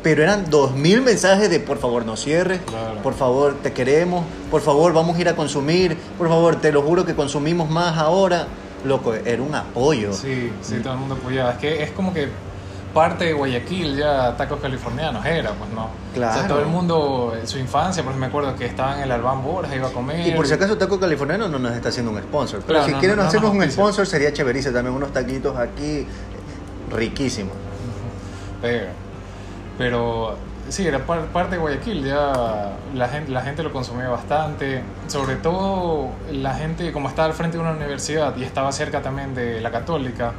[0.02, 3.02] Pero eran 2000 mensajes de por favor no cierres, Claro.
[3.02, 6.82] por favor te queremos, por favor vamos a ir a consumir, por favor te lo
[6.84, 8.48] juro que consumimos más ahora.
[8.86, 10.14] Loco, era un apoyo.
[10.14, 11.52] Sí, sí, todo el mundo apoyaba.
[11.52, 12.30] Es que es como que
[12.94, 15.86] parte de Guayaquil ya tacos californianos era, pues no.
[15.86, 16.34] O Claro.
[16.40, 19.12] sea, todo el mundo, en su infancia, por ejemplo, me acuerdo que estaba en el
[19.12, 20.28] Albán Borja, iba a comer.
[20.28, 22.62] Y por si acaso Taco Californiano no nos está haciendo un sponsor.
[22.66, 25.14] Pero Claro, si no, quieren no, no hacernos nos un sponsor sería chéverísimo también unos
[25.14, 26.08] taquitos aquí
[26.92, 27.54] riquísimos.
[28.62, 28.88] Pega.
[29.78, 30.36] Pero
[30.68, 35.36] sí, era par- parte de Guayaquil, ya la gente, la gente lo consumía bastante, sobre
[35.36, 39.62] todo la gente, como estaba al frente de una universidad y estaba cerca también de
[39.62, 40.34] la católica,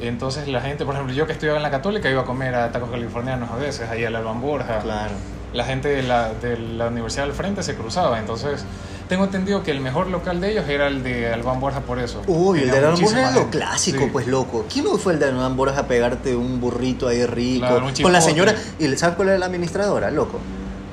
[0.00, 2.70] entonces la gente, por ejemplo, yo que estudiaba en la católica iba a comer a
[2.72, 4.80] tacos californianos a veces, ahí al Alban Borja.
[4.80, 5.12] Claro.
[5.54, 8.64] La gente de la, de la universidad al frente se cruzaba, entonces
[9.08, 12.20] tengo entendido que el mejor local de ellos era el de Alban Borja por eso.
[12.26, 14.10] Uy, el de Alban muchísima Borja es lo clásico, Sí.
[14.12, 14.66] pues loco.
[14.70, 17.66] ¿Quién no fue el de Alban Borja a pegarte un burrito ahí rico?
[17.66, 18.54] Claro, con la señora.
[18.78, 20.40] ¿Y sabes cuál era la administradora, loco?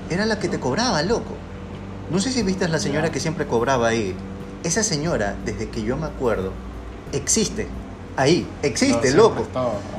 [0.09, 1.33] Era la que te cobraba, loco.
[2.11, 4.15] No sé si viste a la señora que siempre cobraba ahí.
[4.63, 6.51] Esa señora, desde que yo me acuerdo,
[7.11, 7.67] existe.
[8.15, 9.41] Ahí, existe, loco.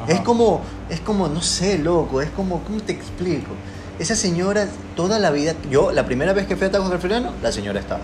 [0.08, 3.50] Es como, es como, no sé, loco, es como, ¿cómo te explico?
[3.98, 7.50] Esa señora, toda la vida, yo, la primera vez que fui a Tacos Californiano, la
[7.52, 8.00] señora estaba.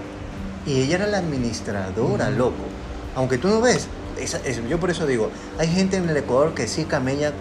[0.67, 2.63] Y ella era la administradora, loco.
[3.15, 3.87] Aunque tú no ves,
[4.19, 7.33] esa- es- yo por eso digo, hay gente en el Ecuador que sí camella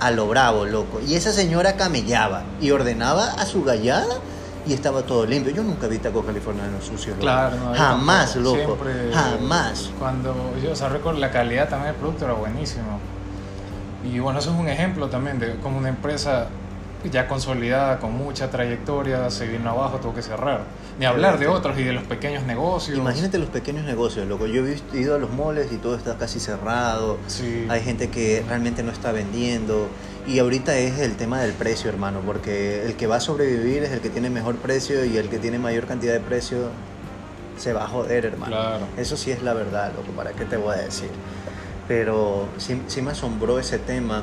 [0.00, 1.00] a lo bravo, loco.
[1.06, 4.16] Y esa señora camellaba y ordenaba a su gallada
[4.66, 5.52] y estaba todo limpio.
[5.52, 7.16] Yo nunca vi tacos californianos sucios.
[7.18, 8.56] Claro, no, Jamás, tampoco.
[8.56, 8.84] loco.
[8.84, 9.90] Siempre- Jamás.
[9.98, 12.98] Cuando yo, o sea, recuerdo la calidad también del producto era buenísimo.
[14.04, 16.48] Y bueno, eso es un ejemplo también de cómo una empresa
[17.10, 20.62] ya consolidada, con mucha trayectoria, se vino abajo, tuvo que cerrar.
[20.98, 22.98] Ni hablar de otros y de los pequeños negocios.
[22.98, 24.46] Imagínate los pequeños negocios, loco.
[24.46, 27.18] Yo he visto- ido a los moles y todo está casi cerrado.
[27.26, 27.66] Sí.
[27.70, 29.88] Hay gente que realmente no está vendiendo.
[30.26, 33.90] Y ahorita es el tema del precio, hermano, porque el que va a sobrevivir es
[33.92, 36.68] el que tiene mejor precio y el que tiene mayor cantidad de precio
[37.56, 38.52] se va a joder, hermano.
[38.52, 38.86] Claro.
[38.98, 41.08] Eso sí es la verdad, loco, ¿para qué te voy a decir?
[41.88, 44.22] Pero sí, sí me asombró ese tema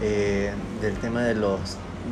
[0.00, 1.60] eh, del tema de los,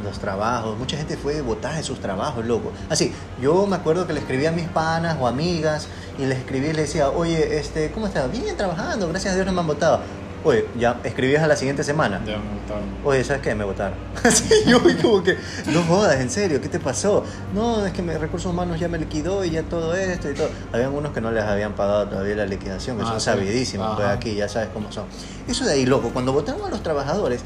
[0.05, 0.79] los trabajos.
[0.79, 2.73] Mucha gente fue votar en sus trabajos, loco.
[2.89, 6.71] Así, yo me acuerdo que le escribía a mis panas o amigas y les escribía
[6.71, 8.31] y les decía, oye, este, ¿cómo estás?
[8.31, 10.01] Bien trabajando, gracias a Dios no me han votado.
[10.43, 12.19] Oye, ya escribías a la siguiente semana.
[12.25, 12.85] Ya me gustaron.
[13.05, 13.55] Oye, ¿sabes qué?
[13.55, 13.99] Me votaron.
[14.25, 17.25] Así yo como que, no jodas, en serio, ¿qué te pasó?
[17.55, 20.49] No, es que me, Recursos Humanos ya me liquidó y ya todo esto y todo.
[20.73, 23.27] Habían unos que no les habían pagado todavía la liquidación, que Ah, son sí.
[23.27, 24.15] sabidísimos, pues Ajá.
[24.15, 25.05] aquí ya sabes cómo son.
[25.47, 27.43] Eso de ahí, loco, cuando votaron a los trabajadores,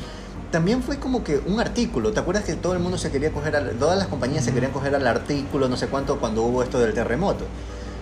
[0.51, 2.13] también fue como que un artículo.
[2.13, 4.73] ¿Te acuerdas que todo el mundo se quería coger, al- todas las compañías se querían
[4.73, 7.45] coger al artículo, no sé cuánto, cuando hubo esto del terremoto?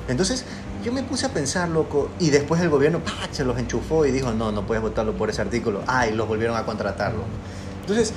[0.09, 0.45] Entonces,
[0.85, 3.31] yo me puse a pensar, loco, y después el gobierno ¡pac!
[3.33, 5.81] se los enchufó y dijo, no, no puedes votarlo por ese artículo.
[5.87, 7.23] Ah, y los volvieron a contratarlo.
[7.83, 8.13] Entonces,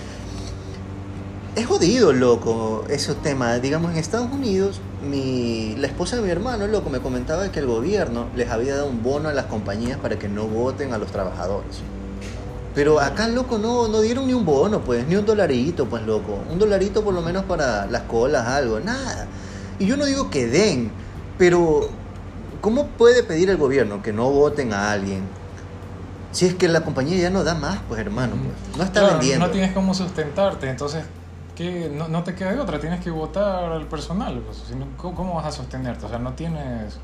[1.56, 3.60] es jodido, loco, ese tema.
[3.60, 7.68] Digamos, en Estados Unidos, mi, la esposa de mi hermano, loco, me comentaba que el
[7.68, 11.12] gobierno les había dado un bono a las compañías para que no voten a los
[11.12, 11.78] trabajadores.
[12.76, 16.40] Pero acá, loco, no, no dieron ni un bono, pues, ni un dolarito, pues, loco.
[16.52, 19.28] Un dolarito por lo menos para las colas, algo, nada.
[19.80, 20.92] Y yo no digo que den,
[21.38, 21.90] pero
[22.62, 25.22] ¿cómo puede pedir el gobierno que no voten a alguien?
[26.32, 28.78] Si es que la compañía ya no da más, pues, hermano, pues.
[28.78, 29.46] No está Claro, vendiendo.
[29.46, 31.06] No tienes cómo sustentarte, entonces
[31.56, 31.90] ¿qué?
[31.96, 34.38] No, no te queda de otra, tienes que votar al personal.
[34.46, 36.06] pues, si no, ¿cómo, cómo vas a sostenerte?
[36.06, 36.98] O sea, no tienes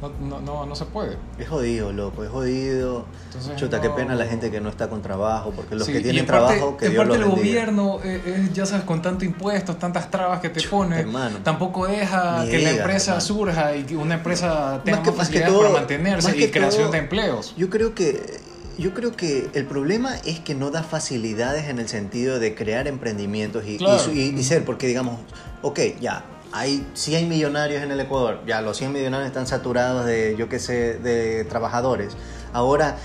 [0.00, 1.16] No, no, no, no se puede.
[1.38, 3.06] Es jodido, loco, es jodido.
[3.28, 5.92] Entonces, Chuta, qué no- pena la gente que no está con trabajo, porque los Sí,
[5.92, 8.48] que y tienen en parte- trabajo, que en Dios parte los el gobierno, eh, eh,
[8.52, 11.38] ya sabes, con tanto impuestos, tantas trabas que te Chuta, pone, hermano.
[11.42, 13.20] tampoco deja Ni que la empresa hermano.
[13.26, 16.50] surja y que una empresa tenga que- más, que todo- para mantenerse más y que
[16.50, 17.54] creación todo- de empleos.
[17.56, 18.40] Yo creo que
[18.78, 22.86] yo creo que el problema es que no da facilidades en el sentido de crear
[22.86, 24.12] emprendimientos y, y Claro.
[24.12, 25.18] y- y ser, porque digamos,
[25.62, 26.22] ok, ya,
[26.56, 30.58] hay 100 millonarios en el Ecuador, ya los 100 millonarios están saturados de, yo qué
[30.58, 32.16] sé, de trabajadores.
[32.54, 32.96] Ahora,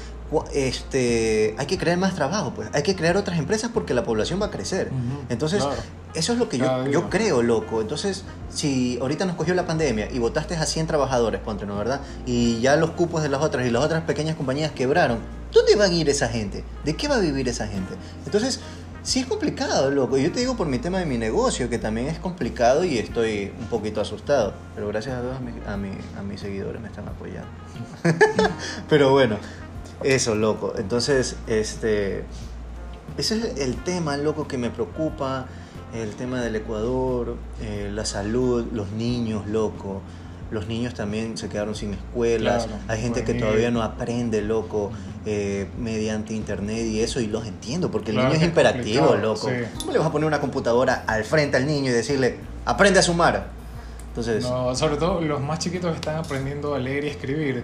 [0.54, 4.42] este, hay que crear más trabajo, pues, hay que crear otras empresas porque la población
[4.42, 4.88] va a crecer.
[4.88, 5.82] Ujú, Entonces, claro.
[6.14, 7.82] eso es lo que yo, yo creo, loco.
[7.82, 11.76] Entonces, si ahorita nos cogió la pandemia y votaste a 100 trabajadores, ponte, ¿no?
[11.76, 12.00] ¿Verdad?
[12.26, 15.20] Y ya los cupos de las otras y las otras pequeñas compañías quebraron,
[15.52, 16.64] ¿dónde van a ir esa gente?
[16.86, 17.96] ¿De qué va a vivir esa gente?
[18.26, 18.62] Entonces,
[19.04, 20.18] sí es complicado, loco.
[20.18, 23.52] Yo te digo por mi tema de mi negocio, que también es complicado y estoy
[23.60, 24.54] un poquito asustado.
[24.76, 27.50] Pero gracias a mi- a, mi- a mis seguidores me están apoyando.
[28.90, 29.38] Pero bueno,
[30.04, 30.74] eso, loco.
[30.78, 32.24] Entonces, este...
[33.18, 35.46] Ese es el tema, loco, que me preocupa,
[35.94, 40.02] el tema del Ecuador, eh, la salud, los niños, loco.
[40.52, 42.66] Los niños también se quedaron sin escuelas.
[42.68, 44.92] Claro, Hay gente que todavía no aprende, loco,
[45.26, 49.48] eh, mediante internet y eso, y los entiendo, porque el Claro niño es imperativo, loco.
[49.48, 49.56] sí.
[49.80, 53.02] ¿Cómo le vas a poner una computadora al frente al niño y decirle, aprende a
[53.02, 53.48] sumar?
[54.10, 57.64] Entonces, No, sobre todo los más chiquitos están aprendiendo a leer y escribir.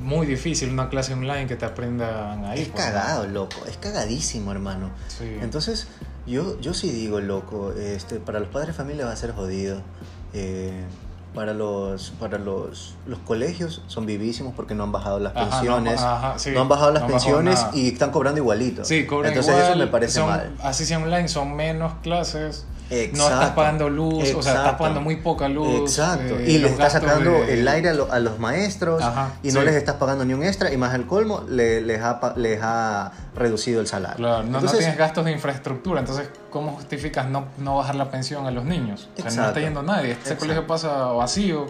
[0.00, 2.62] Muy difícil una clase online que te aprendan ahí.
[2.62, 2.90] es pues, ¿no?
[2.92, 3.56] cagado, loco.
[3.68, 4.90] Es cagadísimo, hermano.
[5.08, 5.24] Sí.
[5.42, 5.88] Entonces,
[6.26, 9.82] yo, yo sí digo, loco, este, para los padres de familia va a ser jodido.
[10.32, 10.82] Eh,
[11.34, 16.00] para los, para los, los colegios son vivísimos porque no han bajado las Ajá, pensiones.
[16.00, 17.70] No, ajá, sí, han bajado las no han bajado pensiones nada.
[17.74, 18.84] y están cobrando igualito.
[18.84, 20.54] Sí, cobran Entonces igual, eso me parece son- mal.
[20.62, 22.66] Así sea online, son menos clases.
[22.90, 25.80] No estás pagando luz, o sea, estás pagando muy poca luz.
[25.80, 26.36] Exacto.
[26.38, 29.48] eh, y les estás sacando de- el aire a, lo- a los maestros Ajá, y
[29.52, 29.66] no sí.
[29.66, 33.10] les estás pagando ni un extra y más el colmo le- les, ha, les ha
[33.34, 34.16] reducido el salario.
[34.16, 38.10] Claro, no, no Entonces, tienes gastos de infraestructura, entonces, ¿cómo justificas no, no bajar la
[38.10, 39.08] pensión a los niños?
[39.18, 40.10] O sea, no está yendo nadie.
[40.12, 40.40] Este Exacto.
[40.40, 41.66] colegio pasa vacío,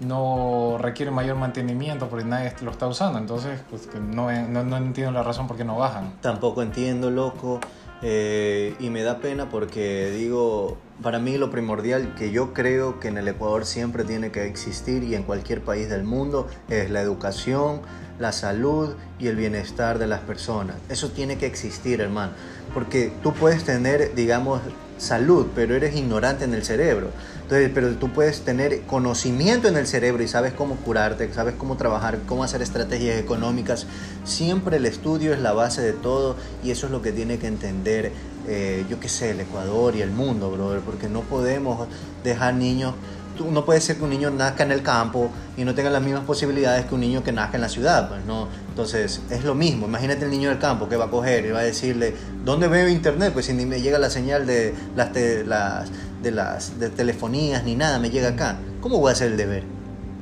[0.00, 5.12] no requiere mayor mantenimiento porque nadie lo está usando, entonces, pues no, no, no entiendo
[5.12, 6.14] la razón por qué no bajan.
[6.20, 7.60] Tampoco entiendo, loco.
[8.02, 13.08] Eh, y me da pena porque digo, para mí lo primordial que yo creo que
[13.08, 17.00] en el Ecuador siempre tiene que existir y en cualquier país del mundo es la
[17.00, 17.82] educación,
[18.18, 20.76] la salud y el bienestar de las personas.
[20.88, 22.32] Eso tiene que existir, hermano.
[22.74, 24.60] Porque tú puedes tener, digamos,
[24.98, 27.10] salud, pero eres ignorante en el cerebro.
[27.48, 31.78] Entonces, pero tú puedes tener conocimiento en el cerebro y sabes cómo curarte, sabes cómo
[31.78, 33.86] trabajar, cómo hacer estrategias económicas.
[34.24, 37.46] Siempre el estudio es la base de todo y eso es lo que tiene que
[37.46, 38.12] entender,
[38.46, 41.88] eh, yo qué sé, el Ecuador y el mundo, brother, porque no podemos
[42.22, 42.92] dejar niños.
[43.38, 46.02] Tú- No puede ser que un niño nazca en el campo y no tenga las
[46.02, 48.48] mismas posibilidades que un niño que nazca en la ciudad, pues no.
[48.68, 49.86] Entonces es lo mismo.
[49.86, 52.86] Imagínate el niño del campo que va a coger y va a decirle, ¿dónde veo
[52.88, 53.32] internet?
[53.32, 55.88] Pues si ni me llega la señal de las, te- las,
[56.22, 58.58] de las de telefonías ni nada me llega acá.
[58.82, 59.62] ¿Cómo voy a hacer el deber?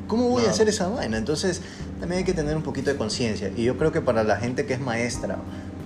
[0.07, 1.17] ¿Cómo voy a hacer esa vaina?
[1.19, 1.63] Entonces
[1.99, 3.51] también hay que tener un poquito de conciencia.
[3.57, 5.37] Y yo creo que para la gente que es maestra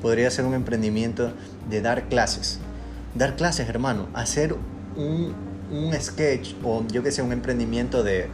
[0.03, 1.33] podría ser un emprendimiento
[1.71, 2.59] de dar clases.
[3.15, 4.09] Dar clases, hermano.
[4.15, 4.55] Hacer
[4.97, 5.35] un,
[5.71, 8.29] un sketch o yo que sé, un emprendimiento de,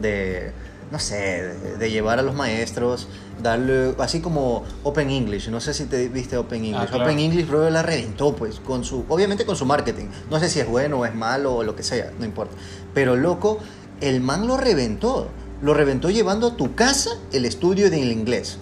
[0.00, 0.52] de
[0.90, 3.08] no sé, de, de llevar a los maestros,
[3.42, 6.82] darle, así como Open English, no sé si te viste Open English.
[6.82, 7.04] Ah, claro.
[7.04, 10.06] Open English, bro, la reventó, pues, con su, obviamente con su marketing.
[10.30, 12.54] No sé si es bueno o es malo o lo que sea, no importa.
[12.92, 13.58] Pero loco,
[14.00, 15.28] el man lo reventó.
[15.62, 18.58] Lo reventó llevando a tu casa el estudio del inglés.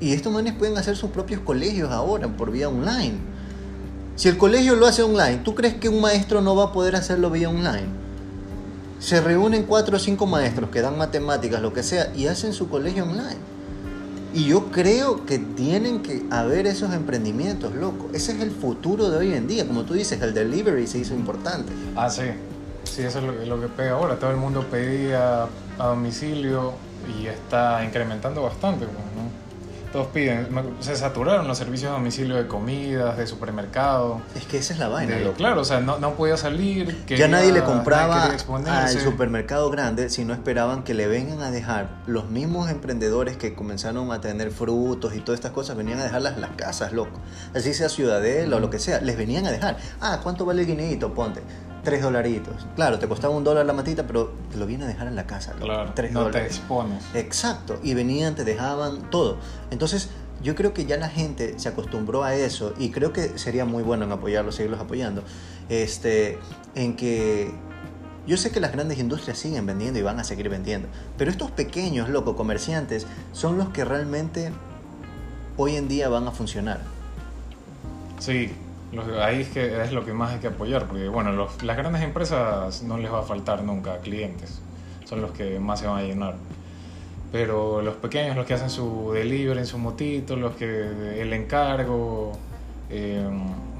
[0.00, 3.18] Y estos manes pueden hacer sus propios colegios ahora por vía online.
[4.16, 6.96] Si el colegio lo hace online, ¿tú crees que un maestro no va a poder
[6.96, 7.88] hacerlo vía online?
[8.98, 12.68] Se reúnen cuatro o cinco maestros que dan matemáticas, lo que sea, y hacen su
[12.68, 13.38] colegio online.
[14.34, 18.10] Y yo creo que tienen que haber esos emprendimientos, loco.
[18.12, 19.66] Ese es el futuro de hoy en día.
[19.66, 21.72] Como tú dices, el delivery se hizo importante.
[21.96, 22.24] Ah, sí.
[22.84, 24.18] Sí, eso es lo, lo que pega ahora.
[24.18, 25.44] Todo el mundo pedía
[25.78, 26.74] a domicilio
[27.18, 28.84] y está incrementando bastante.
[28.84, 28.90] ¿no?
[29.92, 30.46] Todos piden.
[30.78, 34.20] Se saturaron los servicios de domicilio de comidas, de supermercado.
[34.36, 37.04] Es que esa es la vaina, de- claro, o sea, no, no podía salir.
[37.08, 41.42] Ya nadie le nadie compraba quería al supermercado grande si no esperaban que le vengan
[41.42, 45.98] a dejar los mismos emprendedores que comenzaron a tener frutos y todas estas cosas, venían
[45.98, 47.18] a dejarlas en las casas, loco.
[47.52, 49.76] Así sea Ciudadela o lo que sea, les venían a dejar.
[50.00, 51.12] Ah, ¿cuánto vale el guineíto?
[51.12, 51.42] Ponte.
[51.84, 52.66] Tres dolaritos.
[52.76, 55.26] Claro, te costaba un dólar la matita, pero te lo vienen a dejar en la
[55.26, 55.52] casa.
[55.58, 56.56] Claro, Tres no te dólares.
[56.56, 57.04] expones.
[57.14, 59.38] Exacto, y venían, te dejaban todo.
[59.70, 60.10] Entonces,
[60.42, 63.82] yo creo que ya la gente se acostumbró a eso y creo que sería muy
[63.82, 65.22] bueno en apoyarlos, seguirlos apoyando,
[65.68, 66.38] este,
[66.74, 67.50] en que
[68.26, 71.50] Yo sé que las grandes industrias siguen vendiendo y van a seguir vendiendo, pero estos
[71.50, 74.52] pequeños, loco, comerciantes son los que realmente
[75.56, 76.80] hoy en día van a funcionar.
[78.18, 78.52] Sí,
[79.22, 82.82] ahí es, que es lo que más hay que apoyar, porque bueno, las grandes empresas
[82.82, 84.60] no les va a faltar nunca clientes,
[85.04, 86.34] son los que más se van a llenar.
[87.32, 92.32] Pero los pequeños, los que hacen su delivery su motito, los que el encargo,
[92.90, 93.28] eh,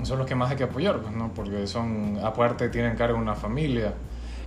[0.05, 1.33] son los que más hay que apoyar, pues, ¿no?
[1.35, 3.93] porque son, aparte tienen cargo una familia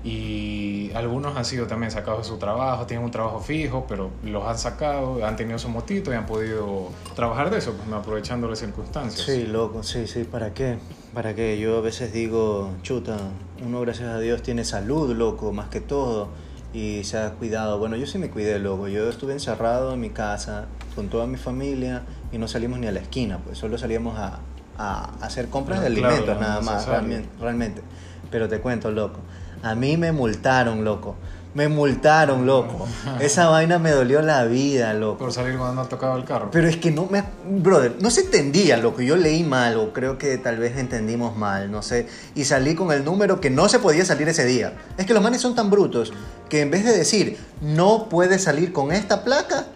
[0.03, 4.45] y algunos han sido también sacados de su trabajo, tienen un trabajo fijo, pero los
[4.45, 8.59] han sacado, han tenido su motito y han podido trabajar de eso, pues, aprovechando las
[8.59, 9.25] circunstancias.
[9.25, 10.77] Sí, loco, sí, sí, ¿para qué?
[11.13, 11.57] ¿Para qué?
[11.57, 13.17] Yo a veces digo, chuta,
[13.65, 16.27] uno gracias a Dios tiene salud, loco, más que todo,
[16.73, 17.79] y se ha cuidado.
[17.79, 21.37] Bueno, yo sí me cuidé, loco, yo estuve encerrado en mi casa con toda mi
[21.37, 24.39] familia y no salimos ni a la esquina, pues solo salíamos a,
[24.77, 27.81] a hacer compras de alimentos nada más, realmente, realmente.
[28.29, 29.21] Pero te cuento, loco
[29.63, 31.15] a mí me multaron, loco.
[31.53, 32.87] Me multaron, loco.
[33.19, 35.19] Esa vaina me dolió la vida, loco.
[35.19, 36.49] Por salir cuando no tocaba el carro.
[36.51, 37.23] Pero es que no me.
[37.47, 39.01] Brother, no se entendía, loco.
[39.01, 42.07] Yo leí mal, o creo que tal vez entendimos mal, no sé.
[42.33, 44.73] Y salí con el número que no se podía salir ese día.
[44.97, 46.11] Es que los manes son tan brutos
[46.49, 49.67] que en vez de decir no puedes salir con esta placa,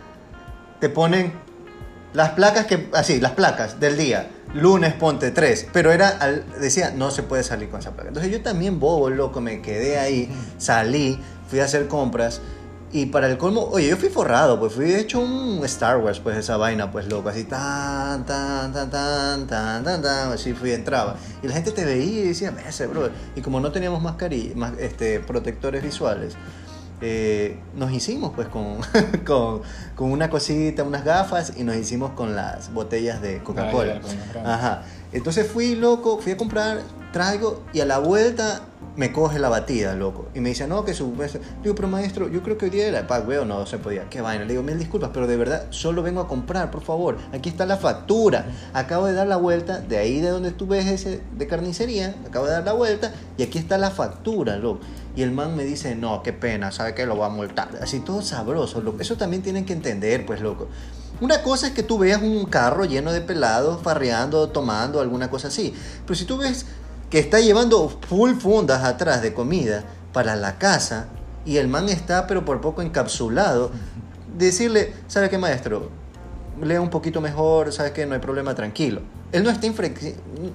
[0.80, 1.32] te ponen
[2.18, 2.90] las placas que.
[2.94, 6.18] Así, las placas del día lunes ponte tres, pero era,
[6.60, 8.08] decía, no se puede salir con esa placa.
[8.08, 12.42] Entonces yo también bobo, loco, me quedé ahí, salí, fui a hacer compras
[12.92, 16.38] y para el colmo, oye, yo fui forrado, pues fui hecho un Star Wars, pues
[16.38, 21.18] esa vaina, pues loco, así tan, tan, tan, tan, tan, tan, tan, así fui, entraba.
[21.44, 23.10] Y la gente te veía y decía, ese bro.
[23.36, 26.34] Y como no teníamos mascarilla, más, este, protectores visuales,
[27.02, 28.78] eh, nos hicimos pues con,
[29.26, 29.62] con,
[29.96, 34.02] con, una cosita, unas gafas y nos hicimos con las botellas de Coca-Cola.
[34.44, 34.84] Ajá.
[35.18, 38.62] Entonces fui loco, fui a comprar, traigo y a la vuelta
[38.98, 40.28] me coge la batida, loco.
[40.34, 41.14] Y me dice, no, que su...
[41.62, 44.10] Digo, pero maestro, yo creo que hoy día era pack, veo, no se podía.
[44.10, 44.44] Qué vaina.
[44.44, 47.18] Le digo, mil disculpas, pero de verdad, solo vengo a comprar, por favor.
[47.32, 48.48] Aquí está la factura.
[48.74, 52.48] Acabo de dar la vuelta, de ahí de donde tú ves ese de carnicería, acabo
[52.48, 54.80] de dar la vuelta y aquí está la factura, loco.
[55.16, 57.70] Y el man me dice, no, qué pena, sabe que lo va a multar.
[57.82, 59.02] Así todo sabroso, loco.
[59.02, 60.70] Eso también tienen que entender, pues, loco.
[61.20, 65.48] Una cosa es que tú veas un carro lleno de pelados, farreando, tomando, alguna cosa
[65.48, 65.74] así.
[66.06, 66.66] Pero si tú ves
[67.10, 71.08] que está llevando full fundas atrás de comida para la casa
[71.46, 73.72] y el man está pero por poco encapsulado,
[74.38, 75.90] decirle, ¿sabe qué maestro?
[76.62, 78.06] Lea un poquito mejor, ¿sabes qué?
[78.06, 79.02] No hay problema, tranquilo.
[79.32, 79.68] Él no está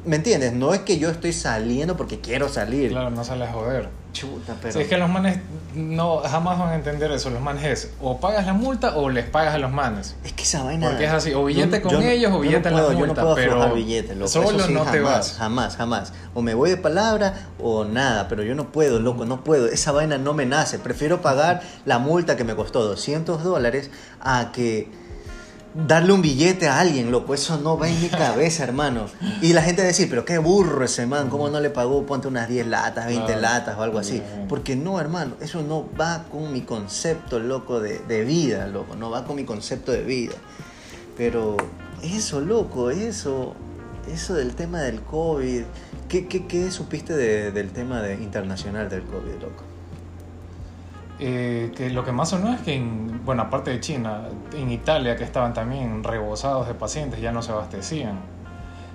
[0.04, 0.52] ¿Me entiendes?
[0.52, 2.90] No es que yo estoy saliendo porque quiero salir.
[2.90, 4.01] Claro, no sale a joder.
[4.12, 4.78] Chuta, pero.
[4.78, 5.38] es que los manes
[5.74, 7.30] no jamás van a entender eso.
[7.30, 10.16] Los manes es o pagas la multa o les pagas a los manes.
[10.22, 10.88] Es que esa vaina.
[10.88, 12.98] Porque es así, o billete con ellos o billete en la multa.
[12.98, 14.28] Yo no puedo pero billete, loco.
[14.28, 15.32] Solo no jamás, te vas.
[15.38, 16.12] Jamás, jamás.
[16.34, 19.66] O me voy de palabra o nada, pero yo no puedo, loco, no puedo.
[19.66, 20.78] Esa vaina no me nace.
[20.78, 25.01] Prefiero pagar la multa que me costó 200 dólares a que
[25.74, 29.06] darle un billete a alguien, loco, eso no va en mi cabeza, hermano.
[29.40, 32.04] Y la gente decir, pero qué burro ese man, ¿cómo no le pagó?
[32.04, 34.22] Ponte unas 10 latas, 20 latas o algo así.
[34.48, 39.10] Porque no, hermano, eso no va con mi concepto, loco, de, de, vida, loco, no
[39.10, 40.34] va con mi concepto de vida.
[41.16, 41.56] Pero
[42.02, 43.54] eso, loco, eso,
[44.12, 45.62] eso del tema del COVID,
[46.08, 49.71] ¿qué, qué, qué supiste del tema de, internacional del COVID, loco?
[51.24, 55.14] Eh, que lo que más sonó es que, en, bueno, aparte de China, en Italia,
[55.14, 58.18] que estaban también rebosados de pacientes, ya no se abastecían.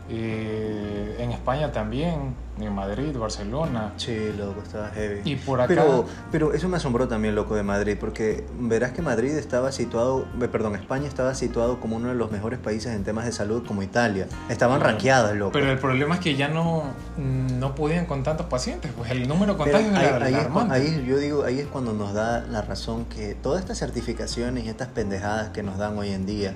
[0.10, 3.94] Eh, en España también, en Madrid, Barcelona.
[3.98, 5.22] Sí, loco, estaba heavy.
[5.24, 5.68] Y por acá.
[5.68, 10.26] Pero, pero eso me asombró también, loco, de Madrid, porque verás que Madrid estaba situado,
[10.42, 13.64] eh, perdón, España estaba situado como uno de los mejores países en temas de salud,
[13.66, 14.28] como Italia.
[14.50, 15.52] Estaban ranqueados, loco.
[15.52, 16.84] Pero el problema es que ya no,
[17.18, 20.36] no podían con tantos pacientes, pues el número de contagios era ahí,
[20.70, 24.70] ahí, yo digo, ahí es cuando nos da la razón que todas estas certificaciones y
[24.70, 26.54] estas pendejadas que nos dan hoy en día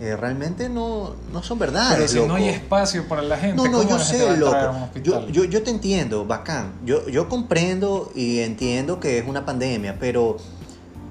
[0.00, 2.10] realmente no, no son verdades.
[2.12, 3.56] Pero si no hay espacio para la gente.
[3.56, 4.90] No, no, yo sé, loco.
[5.02, 6.72] Yo, yo, yo, te entiendo, bacán.
[6.84, 10.36] Yo, yo comprendo y entiendo que es una pandemia, pero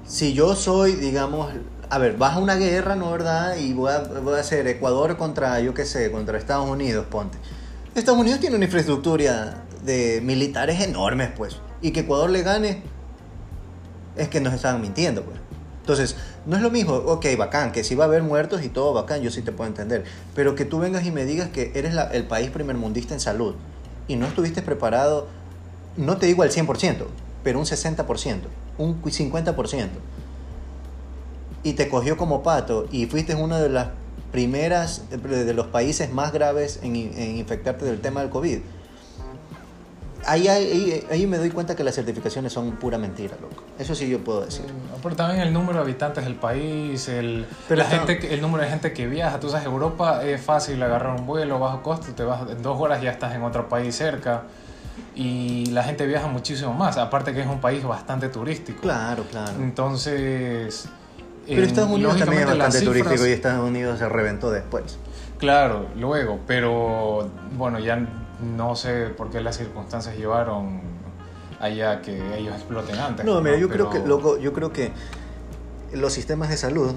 [0.06, 1.52] si yo soy, digamos,
[1.90, 3.56] a ver, vas a una guerra, ¿no verdad?
[3.56, 7.38] Y voy a, voy a hacer Ecuador contra, yo qué sé, contra Estados Unidos, ponte.
[7.94, 11.56] Estados Unidos tiene una infraestructura de militares enormes, pues.
[11.80, 12.82] Y que Ecuador le gane
[14.16, 15.38] es que nos están mintiendo, pues.
[15.84, 16.16] Entonces,
[16.46, 19.20] no es lo mismo, ok, bacán, que si va a haber muertos y todo bacán,
[19.20, 20.04] yo sí te puedo entender.
[20.34, 23.54] Pero que tú vengas y me digas que eres el país primermundista en salud
[24.08, 25.26] y no estuviste preparado,
[25.98, 27.04] no te digo al 100%,
[27.42, 28.38] pero un 60%,
[28.78, 29.88] un 50%.
[31.64, 33.88] Y te cogió como pato y fuiste uno de las
[34.32, 38.60] primeras, de los países más graves en, infectarte del tema del COVID.
[40.26, 43.62] Ahí, ahí, ahí me doy cuenta que las certificaciones son pura mentira, loco.
[43.78, 44.64] Eso sí yo puedo decir.
[44.66, 48.40] Mm, Pero también el número de habitantes del país, el, Pero la está- gente, el
[48.40, 49.38] número de gente que viaja.
[49.40, 53.00] Tú sabes, Europa es fácil agarrar un vuelo bajo costo, te vas en dos horas
[53.02, 54.42] ya estás en otro país cerca.
[55.16, 58.80] Y la gente viaja muchísimo más, aparte que es un país bastante turístico.
[58.82, 59.52] Claro, claro.
[59.60, 60.88] Entonces...
[61.46, 64.98] Pero en- Estados Unidos también es bastante cifras- turístico y Estados Unidos se reventó después.
[65.38, 67.98] Claro, luego, pero bueno, ya
[68.40, 70.80] no sé por qué las circunstancias llevaron
[71.60, 73.24] allá que ellos exploten antes.
[73.24, 74.92] No, mira, yo Pero- creo que, loco, yo creo que
[75.92, 76.94] los sistemas de salud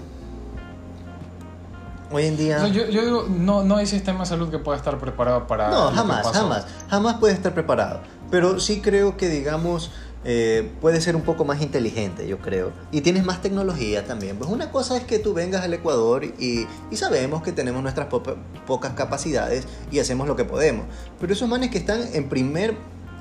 [2.11, 2.59] hoy en día...
[2.59, 5.69] No, yo, yo digo, no, no hay sistema de salud que pueda estar preparado para.
[5.69, 6.65] No, jamás, jamás.
[6.89, 8.01] Jamás puede estar preparado.
[8.31, 9.91] Pero sí creo que, digamos,
[10.25, 12.71] eh, puede ser un poco más inteligente, yo creo.
[12.91, 14.35] Y tienes más tecnología también.
[14.37, 18.07] Pues una cosa es que tú vengas al Ecuador y, y sabemos que tenemos nuestras
[18.07, 18.23] po-
[18.65, 20.85] pocas capacidades y hacemos lo que podemos.
[21.19, 22.75] Pero esos manes que están en primer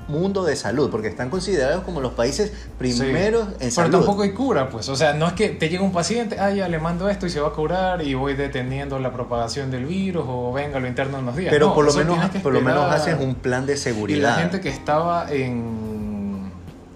[0.09, 3.53] mundo de salud, porque están considerados como los países primeros Sí.
[3.55, 3.91] en Pero salud.
[3.97, 4.87] tampoco hay cura, pues.
[4.87, 7.29] O sea, no es que te llega un paciente, ah, ya le mando esto y
[7.29, 11.19] se va a curar y voy deteniendo la propagación del virus o venga, lo interno
[11.19, 11.51] unos días.
[11.51, 14.29] Pero No, por lo menos, por lo menos haces un plan de Y seguridad.
[14.37, 15.96] la gente que estaba en.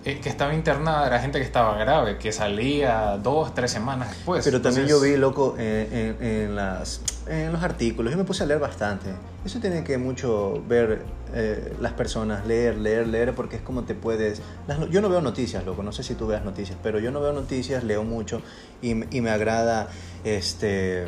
[0.04, 4.44] Eh, que estaba internada era gente que estaba grave, que salía dos, tres semanas después.
[4.44, 8.24] Pero también Entonces, yo vi, loco, en, en- en las, en los artículos, yo me
[8.24, 9.10] puse a leer bastante.
[9.46, 13.94] Eso tiene que mucho ver eh, las personas, leer, leer, leer, porque es como te
[13.96, 14.42] puedes...
[14.68, 17.12] las no- yo no veo noticias, loco, no sé si tú veas noticias, pero yo
[17.12, 18.42] no veo noticias, leo mucho
[18.82, 19.88] y, y me agrada
[20.24, 21.08] este,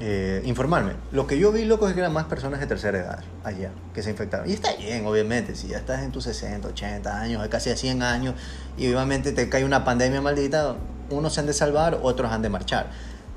[0.00, 0.94] eh, informarme.
[1.12, 4.02] Lo que yo vi, loco, es que eran más personas de tercera edad allá que
[4.02, 4.48] se infectaron.
[4.48, 8.02] Y está bien, obviamente, si ya estás en tus 60, 80 años, casi a 100
[8.02, 8.34] años,
[8.78, 10.76] y obviamente te cae una pandemia maldita,
[11.10, 12.90] unos se han de salvar, otros han de marchar.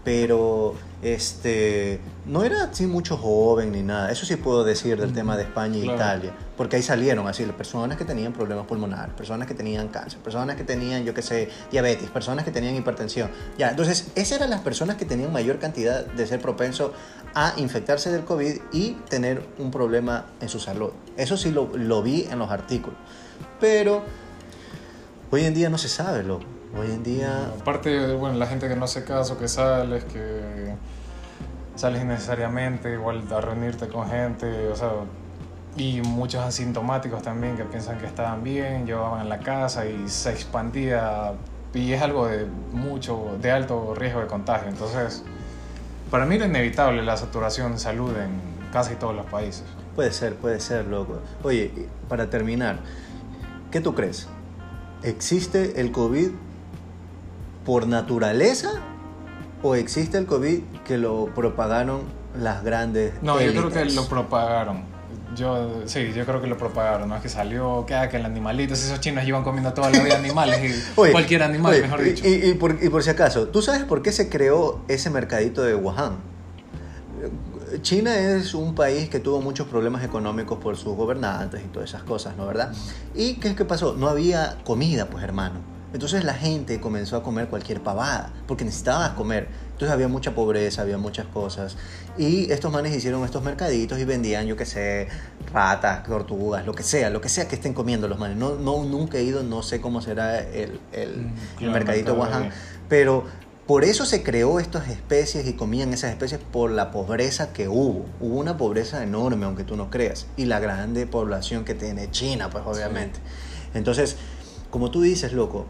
[0.03, 4.11] Pero este no era así mucho joven ni nada.
[4.11, 5.95] Eso sí puedo decir del tema de España Claro.
[5.95, 6.33] Italia.
[6.57, 10.55] Porque ahí salieron así las personas que tenían problemas pulmonares, personas que tenían cáncer, personas
[10.55, 13.29] que tenían, yo qué sé, diabetes, personas que tenían hipertensión.
[13.57, 16.93] Ya, entonces, esas eran las personas que tenían mayor cantidad de ser propenso
[17.33, 20.91] a infectarse del COVID y tener un problema en su salud.
[21.17, 22.97] Eso sí lo, lo vi en los artículos.
[23.59, 24.03] Pero
[25.31, 26.52] hoy en día no se sabe, loco.
[26.75, 27.51] Hoy en día...
[27.59, 30.73] Aparte, bueno, la gente que no hace caso, que sales, que
[31.75, 34.89] sales innecesariamente, igual a reunirte con gente, o sea,
[35.77, 40.31] y muchos asintomáticos también que piensan que estaban bien, llevaban en la casa y se
[40.31, 41.33] expandía,
[41.75, 44.69] y es algo de mucho, de alto riesgo de contagio.
[44.69, 45.23] Entonces,
[46.09, 48.31] para mí era inevitable la saturación de salud en
[48.71, 49.63] casi todos los países.
[49.95, 51.19] Puede ser, puede ser, loco.
[51.43, 51.71] Oye,
[52.09, 52.79] para terminar,
[53.69, 54.27] ¿qué tú crees?
[55.03, 56.29] ¿Existe el COVID
[57.65, 58.69] por naturaleza
[59.61, 62.01] o existe el COVID que lo propagaron
[62.39, 63.95] las grandes No, yo creo que élites?
[63.95, 64.91] lo propagaron.
[65.35, 67.15] Yo, sí, yo creo que lo propagaron, ¿no?
[67.15, 70.15] Es que salió, que, ah, que el animalito, esos chinos iban comiendo toda la vida
[70.17, 72.27] animales, y Oye, cualquier animal, oye, mejor y- dicho.
[72.27, 75.63] Y, y por, y por si acaso, ¿tú sabes por qué se creó ese mercadito
[75.63, 76.17] de Wuhan?
[77.81, 82.03] China es un país que tuvo muchos problemas económicos por sus gobernantes y todas esas
[82.03, 82.45] cosas, ¿no?
[82.45, 82.71] ¿Verdad?
[83.15, 83.95] ¿Y qué es que pasó?
[83.97, 85.55] No había comida, pues hermano.
[85.93, 89.47] Entonces la gente comenzó a comer cualquier pavada, porque necesitaba comer.
[89.73, 91.77] Entonces había mucha pobreza, había muchas cosas.
[92.17, 95.07] Y estos manes hicieron estos mercaditos y vendían, yo qué sé,
[95.51, 98.37] ratas, tortugas, lo que sea, lo que sea que estén comiendo los manes.
[98.37, 101.09] No, no nunca he ido, no sé cómo será el, el,
[101.59, 102.51] Mm, el mercadito de-
[102.89, 103.23] pero
[103.67, 108.05] por eso se creó estas especies y comían esas especies por la pobreza que hubo.
[108.19, 112.49] Hubo una pobreza enorme, aunque tú no creas, y la grande población que tiene China,
[112.49, 113.19] pues obviamente.
[113.73, 114.17] Entonces,
[114.69, 115.65] como tú dices, loco,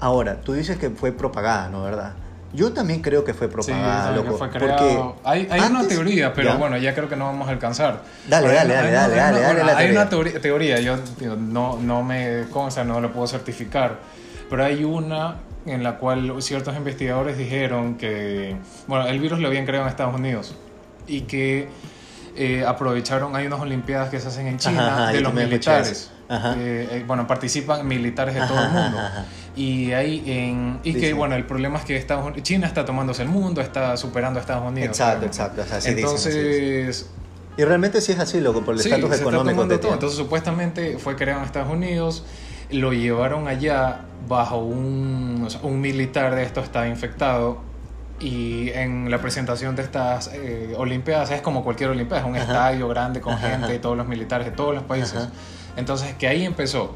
[0.00, 1.82] ahora, tú dices que fue propagada, ¿no?
[1.82, 2.14] ¿Verdad?
[2.52, 4.38] Yo también creo que fue Sí, propagada, que loco.
[4.38, 5.00] porque.
[5.22, 6.56] Hay, hay una teoría, pero ¿Ya?
[6.56, 8.02] bueno, ya creo que no vamos a alcanzar.
[8.28, 10.40] Dale, Pero hay dale, dale, dale, hay dale, Hay una teoría.
[10.40, 13.98] teoría, teoría, yo no, no me consta, no lo puedo certificar,
[14.48, 15.36] pero hay una
[15.66, 18.56] en la cual ciertos investigadores dijeron que,
[18.88, 20.56] bueno, el virus lo habían creado en Estados Unidos
[21.06, 21.68] y que
[22.34, 26.10] eh, aprovecharon, hay unas olimpiadas que se hacen en China Ajá, ajá, de los militares.
[26.30, 28.98] Eh, eh, bueno, participan militares de todo el mundo.
[28.98, 29.24] ajá.
[29.56, 33.22] Y ahí en, y que bueno, el problema es que Estados Unidos, China está tomándose
[33.22, 34.90] el mundo, está superando a Estados Unidos.
[34.90, 37.10] Exacto, exacto, o sea, así dicen, así Entonces,
[37.56, 39.92] Y realmente sí es así, loco, por el sí, estatus está económico todo.
[39.92, 42.24] Entonces, supuestamente fue creado en Estados Unidos,
[42.70, 47.58] lo llevaron allá bajo un, o sea, un militar de esto estaba infectado.
[48.20, 52.44] Y en la presentación de estas eh, Olimpiadas es como cualquier Olimpiada, es un Ajá.
[52.44, 55.16] estadio grande con Ajá, gente, todos los militares de todos los países.
[55.16, 55.30] Ajá.
[55.76, 56.94] Entonces, que ahí empezó.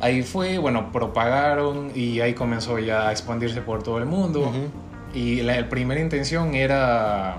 [0.00, 4.52] Ahí fue, bueno, propagaron y ahí comenzó ya a expandirse por todo el mundo.
[5.14, 7.36] Y la, la primera intención era,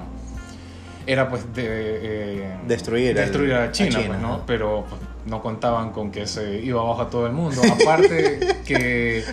[1.05, 4.33] era pues de, eh, Destruir destruir a a China, China, pues, ¿no?
[4.33, 4.43] ajá.
[4.47, 7.61] Pero pues, no contaban con que se iba abajo a todo el mundo.
[7.63, 9.23] Aparte que...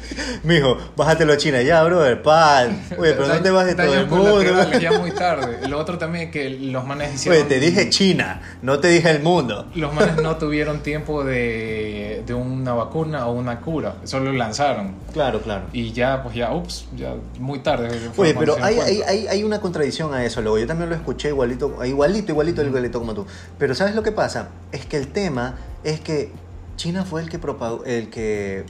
[0.43, 2.83] Mijo, bájatelo a China ya, brother, pan.
[2.99, 4.43] Oye, pero no te vas de todo el mundo.
[4.81, 5.69] ya muy tarde.
[5.69, 7.41] Lo otro también que los manes hicieron...
[7.41, 9.69] Oye, te dije China, no te dije el mundo.
[9.75, 14.95] Los manes no tuvieron tiempo de, de una vacuna o una cura, solo lanzaron.
[15.13, 15.67] Claro, claro.
[15.73, 17.89] Y ya, pues ya, ups, ya muy tarde.
[18.17, 21.85] Oye, pero hay, hay, hay una contradicción a eso, luego yo también lo escuché igualito,
[21.85, 23.27] igualito, igualito, igualito como tú.
[23.59, 24.49] Pero ¿sabes lo que pasa?
[24.73, 26.33] Es que el tema es que
[26.77, 28.65] China fue el que propagó, el que,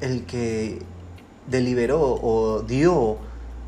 [0.00, 0.80] el que
[1.46, 3.18] deliberó o dio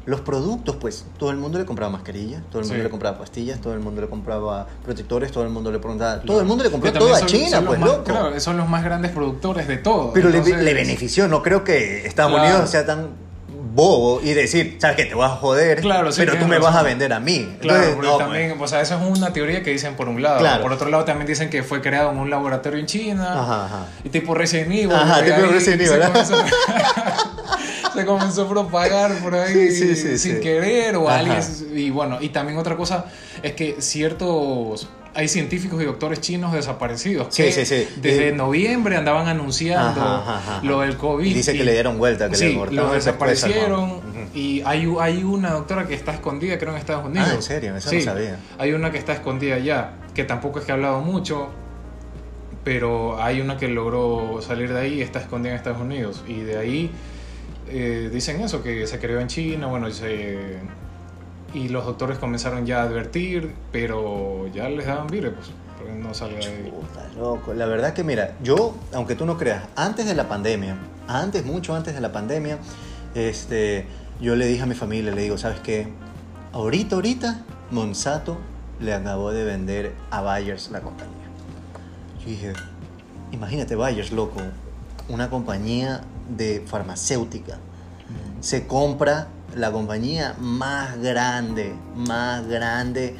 [0.05, 2.82] los productos, pues todo el mundo le compraba mascarillas, todo el mundo Sí.
[2.82, 6.40] le compraba pastillas, todo el mundo le compraba protectores, todo el mundo le compraba, todo
[6.40, 8.05] el mundo le compró todo a China, pues más- loco.
[8.05, 10.12] Claro, son los más grandes productores de todo.
[10.14, 12.49] Pero le, benefició, no creo que Estados Claro.
[12.55, 13.09] Unidos sea tan
[13.78, 16.72] bobo y decir, sabes que te vas a joder, Claro, sí, pero tú me razón.
[16.72, 17.48] vas a vender a mí.
[17.60, 20.20] Claro, Entonces, porque no, también, o sea, eso es una teoría que dicen por un
[20.20, 20.40] lado.
[20.40, 20.62] Claro.
[20.62, 23.40] Por otro lado, también dicen que fue creado en un laboratorio en China.
[23.40, 23.86] Ajá, ajá.
[24.04, 24.92] Y tipo Resident Evil.
[24.92, 26.08] Ajá, tipo Resident se Evil, ¿verdad?
[26.12, 26.36] comenzó,
[27.94, 31.38] se comenzó a propagar por ahí Sí, sí, sí, sin querer o alguien.
[31.74, 33.04] Y bueno, y también otra cosa
[33.42, 34.88] es que ciertos.
[35.14, 37.88] Hay científicos y doctores chinos desaparecidos Sí, que sí, sí.
[38.00, 40.61] desde noviembre andaban anunciando Ajá, ajá, ajá.
[40.64, 41.26] lo del COVID.
[41.26, 44.00] Y dice que le dieron vuelta, que sí, le cortaron los desaparecieron.
[44.34, 47.28] Y hay, hay una doctora que está escondida, creo, en Estados Unidos.
[47.30, 47.76] Ah, ¿en serio?
[47.76, 48.38] Eso no sabía.
[48.59, 51.48] Hay una que está escondida allá, que tampoco es que ha hablado mucho,
[52.64, 56.22] pero hay una que logró salir de ahí y está escondida en Estados Unidos.
[56.28, 56.90] Y de ahí
[57.70, 60.59] eh, dicen eso, que se creó en China, bueno, se-
[61.55, 65.32] y los doctores comenzaron ya a advertir, pero ya les daban virus,
[65.80, 66.72] pues, no salga de
[67.16, 67.55] loco.
[67.55, 70.76] La verdad que mira, yo, aunque tú no creas, antes de la pandemia,
[71.07, 72.59] antes, mucho antes de la pandemia,
[73.14, 73.86] este,
[74.20, 75.88] yo le dije a mi familia, le digo, ¿sabes qué?
[76.53, 78.38] Ahorita, ahorita, Monsanto
[78.80, 81.14] le acabó de vender a Bayers la compañía.
[82.20, 82.53] Yo dije,
[83.32, 84.40] imagínate Bayers, loco,
[85.09, 87.59] una compañía de farmacéutica.
[88.40, 93.16] Se compra la compañía más grande, más grande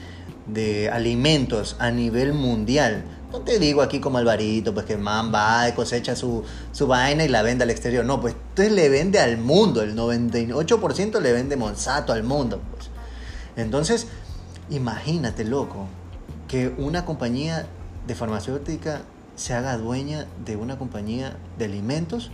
[0.47, 3.05] de alimentos a nivel mundial.
[3.33, 7.25] No te digo aquí como Alvarito, pues que man va y cosecha su, su vaina
[7.25, 8.05] y la vende al exterior.
[8.05, 9.83] No, pues entonces le vende al mundo.
[9.83, 12.61] El 98% le vende Monsanto al mundo.
[12.71, 12.89] Pues.
[13.57, 14.07] Entonces,
[14.71, 15.89] imagínate, loco,
[16.47, 17.67] que una compañía
[18.07, 19.03] de farmacéutica
[19.37, 22.31] se haga dueña de una compañía de alimentos.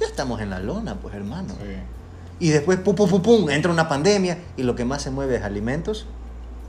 [0.00, 1.54] Ya estamos en la lona, pues hermano.
[1.54, 1.95] Sí.
[2.38, 5.36] Y después, pum, pum, pum, pum, entra una pandemia y lo que más se mueve
[5.36, 6.06] es alimentos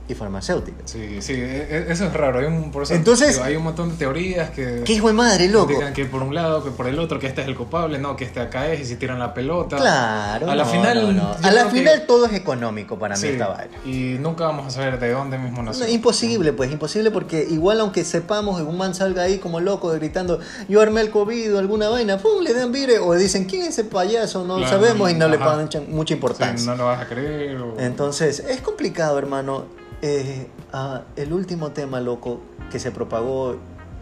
[0.08, 0.90] y farmacéuticas.
[0.90, 2.38] Sí, sí, e- e- eso es raro.
[2.38, 4.82] Hay un, por eso Entonces- digo, hay un montón de teorías que...
[4.84, 5.72] ¿Qué hijo de madre, loco?
[5.94, 8.24] Que por un lado, que por el otro, que este es el culpable, no, que
[8.24, 9.76] este acá es y si tiran la pelota.
[9.76, 10.50] Claro.
[10.50, 11.40] A la no, final, no, no.
[11.40, 13.76] yo A la que- final todo es económico para mí Sí, esta vaina.
[13.84, 15.86] Y nunca vamos a saber de dónde mismo nació.
[15.88, 20.80] Imposible, pues, imposible porque igual aunque sepamos, un man salga ahí como loco gritando, yo
[20.80, 23.84] armé el COVID o alguna vaina, pum, le dan vire, o dicen, ¿quién es ese
[23.84, 24.44] payaso?
[24.44, 25.50] No Claro, sabemos y no le ajá.
[25.52, 26.64] ponen chan- mucha Sí, importancia.
[26.70, 27.58] no lo vas a creer.
[27.60, 29.64] o- Entonces, es complicado, hermano.
[30.02, 32.40] Eh, ah, el último tema, loco,
[32.70, 33.56] que se propagó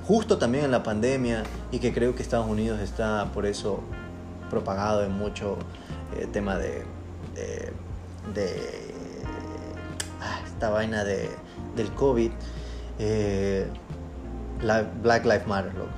[0.07, 1.43] justo también en la pandemia
[1.73, 3.81] y que creo que Estados Unidos está por eso
[4.51, 5.57] propagado en mucho
[6.17, 6.85] eh, tema de,
[7.35, 7.73] de,
[8.35, 8.95] de-
[10.21, 11.29] ah, esta vaina de,
[11.75, 12.31] del COVID.
[12.99, 13.67] eh,
[14.63, 15.91] la Black Lives Matter, loco.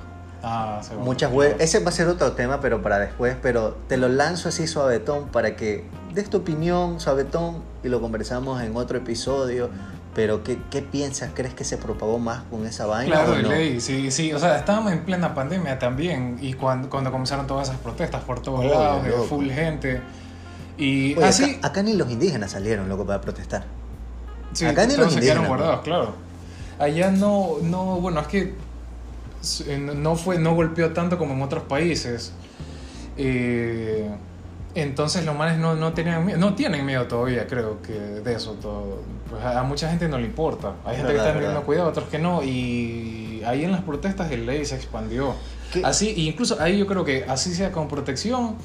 [0.43, 0.81] Ah.
[0.99, 1.55] Muchas web.
[1.59, 3.35] Ese va a ser otro tema, pero para después.
[3.41, 8.61] Pero te lo lanzo así suavetón para que des tu opinión suavetón y lo conversamos
[8.61, 9.69] en otro episodio.
[10.15, 11.31] Pero ¿qué, qué piensas?
[11.35, 13.49] ¿Crees que se propagó más con esa vaina Claro, de no?
[13.49, 14.33] ley, sí, sí.
[14.33, 16.37] O sea, estábamos en plena pandemia también.
[16.41, 20.01] Y cuando, cuando comenzaron todas esas protestas por todos Oye, lados, de full gente.
[20.77, 21.43] Y Oye, así.
[21.57, 23.65] acá, acá ni los indígenas salieron, loco, para protestar.
[24.53, 26.13] Sí, Acá ni los se quedaron indígenas, guardados, claro.
[26.79, 28.55] Allá no, no, bueno, es que
[29.67, 32.31] en- no fue, no golpeó tanto como en otros países.
[33.15, 34.09] Eh,
[34.75, 38.53] entonces los manes no, no tenían miedo, no tienen miedo todavía, creo que de eso
[38.53, 39.01] todo.
[39.29, 40.73] Pues a, a mucha gente no le importa.
[40.85, 41.65] Hay gente Verdad, que está teniendo verdad.
[41.65, 42.43] cuidado, otros que no.
[42.43, 45.33] Y ahí en las protestas el ley se expandió.
[45.71, 45.81] ¿Qué?
[45.85, 48.55] Así, y incluso ahí yo creo que así sea con protección.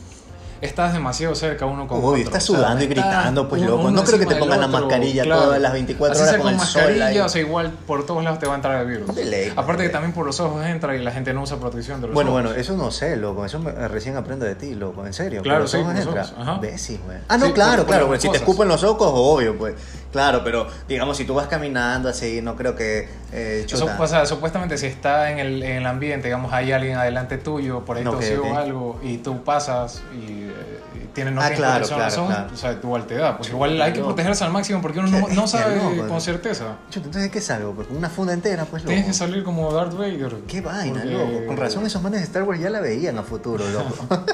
[0.64, 2.16] Estás demasiado cerca uno con Uy, otro.
[2.22, 3.82] estás O sea, sudando y gritando, pues, uno- loco.
[3.82, 5.42] uno No creo que te pongan la mascarilla claro.
[5.42, 7.18] todas las 24 Así horas sea con el sol mascarilla, ahí.
[7.18, 9.14] o sea, igual por todos lados te va a entrar el virus.
[9.14, 11.58] De ley, Aparte de que también por los ojos entra y la gente no usa
[11.58, 12.42] protección de los Bueno, ojos.
[12.44, 13.44] bueno, eso no sé, loco.
[13.44, 15.06] Eso me- recién aprendo de ti, loco.
[15.06, 15.42] En serio.
[15.42, 16.22] Claro, Por los sí, ojos por los entra.
[16.22, 16.54] ojos, ajá.
[16.54, 17.18] Imbécil, güey.
[17.28, 18.06] Ah, no, Sí, claro, por- por claro.
[18.08, 19.74] güey, Si te escupen los ojos, obvio, pues.
[20.14, 23.08] Claro, pero digamos, si tú vas caminando así, no creo que.
[23.32, 26.96] Eh, Eso, o sea, supuestamente si está en el, en el ambiente, digamos, hay alguien
[26.96, 28.56] adelante tuyo, por ahí Ok, tosió ok.
[28.56, 30.52] algo, y tú pasas y, eh,
[30.94, 32.50] y tienen, no Ah, claro, protección claro, razón, claro.
[32.54, 33.36] o sea, tu igual te da.
[33.38, 36.76] Pues igual hay que protegerse al máximo porque uno no, sabe con certeza.
[36.90, 37.74] Chuta, entonces, ¿qué salgo?
[37.74, 38.90] Con una funda entera, pues, loco.
[38.90, 40.36] Tienes que salir como Darth Vader.
[40.46, 41.46] Qué vaina, porque- loco.
[41.48, 44.06] Con razón esos manes de Star Wars ya la veían a futuro, loco.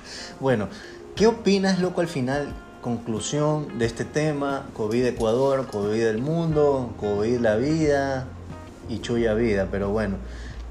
[0.40, 0.70] bueno,
[1.14, 2.54] ¿qué opinas, loco, al final?
[2.86, 8.28] Conclusión de este tema, COVID Ecuador, COVID del mundo, COVID la vida
[8.88, 10.18] y chuya vida, pero bueno.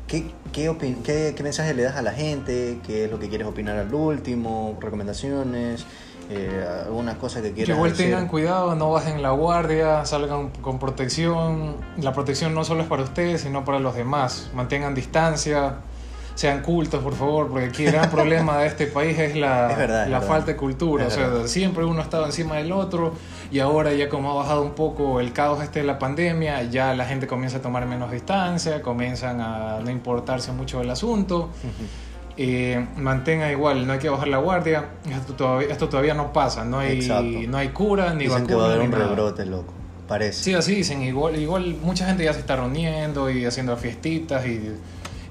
[0.08, 2.80] ¿Qué, qué, qué, qué mensaje le das a la gente?
[2.88, 4.78] ¿Qué es lo que quieres opinar al último?
[4.80, 5.86] ¿Recomendaciones?
[6.30, 8.06] Eh, ¿Alguna cosa que Que quieras igual decir?
[8.06, 11.76] tengan cuidado, no bajen la guardia, salgan con protección.
[12.00, 14.50] La protección no solo es para ustedes, sino para los demás.
[14.54, 15.80] Mantengan distancia,
[16.36, 19.78] sean cultos, por favor, porque aquí el gran problema de este país es la, Es
[19.78, 20.28] verdad, es la verdad.
[20.28, 21.08] falta de cultura.
[21.08, 23.14] O sea, siempre uno estaba encima del otro
[23.52, 26.94] y ahora ya como ha bajado un poco el caos este de la pandemia, ya
[26.94, 31.50] la gente comienza a tomar menos distancia, comienzan a no importarse mucho del asunto.
[32.38, 34.90] Eh, mantenga igual, no hay que bajar la guardia.
[35.10, 37.24] Esto todavía, esto todavía no pasa, no hay, Exacto.
[37.48, 38.48] no hay cura ni Dicen vacuna.
[38.48, 39.74] que va a haber un rebrote, loco.
[40.06, 40.44] Parece.
[40.44, 41.02] Sí, así dicen.
[41.02, 44.74] Igual, igual mucha gente ya se está reuniendo y haciendo fiestitas y,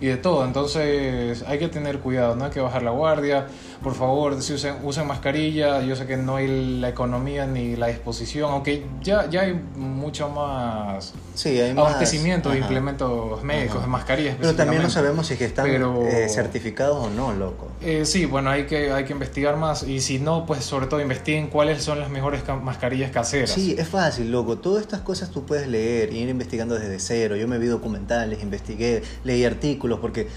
[0.01, 0.45] y de todo.
[0.45, 3.47] Entonces hay que tener cuidado, no hay que bajar la guardia.
[3.85, 5.82] Por favor, si usen, usen mascarilla.
[5.82, 10.30] Yo sé que no hay la economía ni la disposición, aunque ya, ya hay mucho
[10.30, 12.64] más Sí, hay más- abastecimiento de Ajá.
[12.64, 13.85] implementos médicos, Ajá.
[13.85, 14.37] de mascarillas.
[14.41, 17.68] Pero también no sabemos si es que están Pero- eh, certificados o no, loco.
[17.82, 21.03] Eh, sí, bueno, hay que, hay que investigar más y si no, pues sobre todo
[21.03, 23.51] investiguen cuáles son las mejores ca- mascarillas caseras.
[23.51, 24.57] Sí, es fácil, loco.
[24.57, 27.37] Todas estas cosas tú puedes leer y ir investigando desde cero.
[27.37, 30.28] Yo me vi documentales, investigué, leí artículos, porque,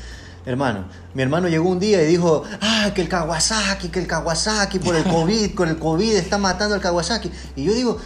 [0.48, 4.80] hermano, mi hermano llegó un día y dijo, ah, que el Kawasaki, que el Kawasaki
[4.80, 7.32] por el COVID, con el COVID está matando al Kawasaki.
[7.56, 7.98] Y yo digo,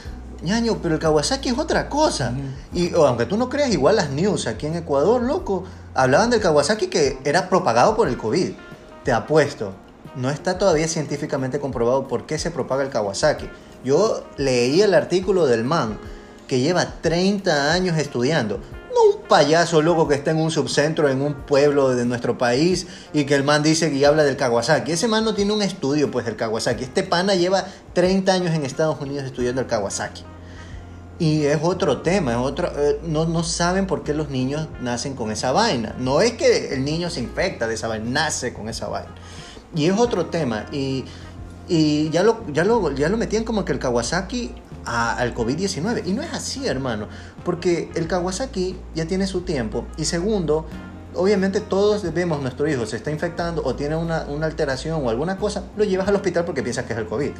[0.42, 2.34] ñaño, pero el Kawasaki es otra cosa.
[2.74, 6.42] Y o, aunque tú no creas, igual las news aquí en Ecuador, loco, hablaban del
[6.42, 8.52] Kawasaki que era propagado por el COVID.
[9.04, 9.74] Te apuesto.
[10.16, 13.50] No está todavía científicamente comprobado por qué se propaga el Kawasaki.
[13.84, 15.98] Yo leí el artículo del man
[16.48, 18.60] que lleva 30 años estudiando.
[19.32, 23.34] Payaso loco que está en un subcentro en un pueblo de nuestro país y que
[23.34, 24.92] el man dice que habla del Kawasaki.
[24.92, 26.84] Ese man no tiene un estudio pues del Kawasaki.
[26.84, 30.24] Este pana lleva 30 años en Estados Unidos estudiando el Kawasaki.
[31.18, 35.16] Y es otro tema, es otro, eh, no, no saben por qué los niños nacen
[35.16, 35.96] con esa vaina.
[35.98, 39.16] No es que el niño se infecta de esa vaina, nace con esa vaina.
[39.74, 40.66] Y es otro tema.
[40.74, 41.06] Y,
[41.70, 44.54] y ya, lo, ya, lo, ya lo metían como que el Kawasaki
[44.86, 46.04] al COVID-19.
[46.06, 47.08] Y no es así, hermano.
[47.44, 49.86] Porque el Kawasaki ya tiene su tiempo.
[49.98, 50.66] Y segundo,
[51.16, 55.38] obviamente todos vemos nuestro hijo se está infectando o tiene una, una alteración o alguna
[55.38, 57.32] cosa, lo llevas al hospital porque piensas que es el COVID.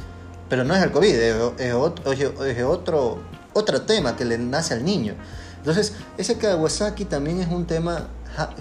[0.48, 2.12] Pero no es el COVID, es, otro,
[2.68, 3.18] otro,
[3.54, 5.14] otro tema que le nace al niño.
[5.56, 8.08] Entonces, ese Kawasaki también es un tema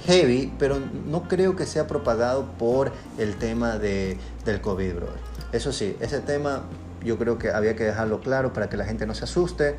[0.06, 5.20] heavy, pero no creo que sea propagado por el tema de, del COVID, brother.
[5.52, 6.64] Eso sí, ese tema
[7.04, 9.76] yo creo que había que dejarlo claro para que la gente no se asuste.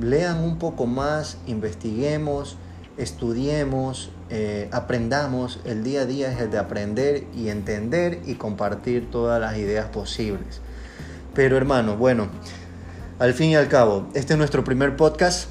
[0.00, 2.56] Lean un poco más, investiguemos,
[2.96, 5.60] estudiemos, eh, aprendamos.
[5.64, 9.86] El día a día es el de aprender y entender y compartir todas las ideas
[9.86, 10.60] posibles.
[11.34, 12.28] Pero hermano, bueno,
[13.18, 15.48] al fin y al cabo, este es nuestro primer podcast.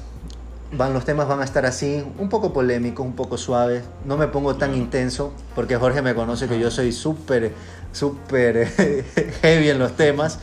[0.74, 3.82] Van, los temas van a estar así, un poco polémicos, un poco suaves.
[4.06, 7.52] No me pongo tan intenso, porque Jorge me conoce que yo soy súper,
[7.92, 8.66] súper
[9.42, 10.38] heavy en los temas.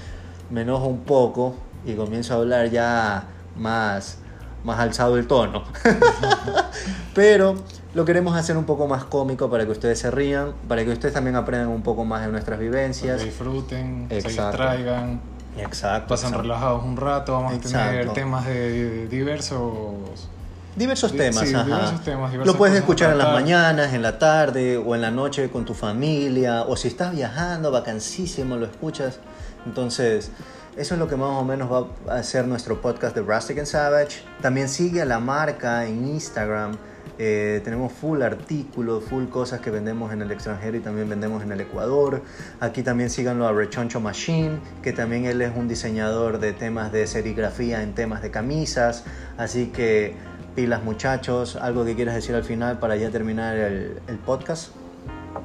[0.50, 3.24] Me enojo un poco y comienzo a hablar ya
[3.58, 4.18] más,
[4.64, 5.64] más alzado el tono.
[7.14, 7.56] Pero
[7.93, 11.14] lo queremos hacer un poco más cómico para que ustedes se rían, para que ustedes
[11.14, 13.20] también aprendan un poco más de nuestras Para vivencias.
[13.20, 14.47] que disfruten, se Exacto.
[14.47, 15.22] distraigan,
[15.58, 16.08] Exacto.
[16.10, 16.41] pasan exacto.
[16.43, 17.34] relajados un rato.
[17.34, 18.14] Vamos a tener Exacto.
[18.14, 20.28] temas de diversos.
[20.76, 21.66] Diversos temas, sí, ajá.
[21.66, 25.50] diversos temas, Lo puedes escuchar en las mañanas, en la tarde o en la noche
[25.50, 29.20] con tu familia o si estás viajando, vacancísimo, lo escuchas.
[29.66, 30.32] Entonces,
[30.78, 33.68] eso es lo que más o menos va a ser nuestro podcast de Rustic and
[33.68, 34.24] Savage.
[34.41, 36.78] También sigue a la marca en Instagram.
[37.22, 41.51] Eh, tenemos full artículos, full cosas que vendemos en el extranjero y también vendemos en
[41.51, 42.22] el Ecuador.
[42.62, 47.05] Aquí también síganlo a Rechoncho Machine, que también él es un diseñador de temas de
[47.07, 49.03] serigrafía en temas de camisas.
[49.38, 50.16] Así que
[50.55, 54.72] pilas muchachos, algo que quieras decir al final para ya terminar el, podcast.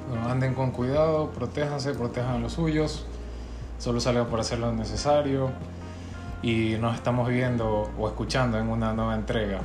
[0.08, 3.04] Bueno, anden con cuidado, protéjanse, protejan a los suyos.
[3.78, 5.50] Solo salgan por hacer lo necesario.
[6.42, 9.60] Y nos estamos viendo o escuchando en una nueva entrega.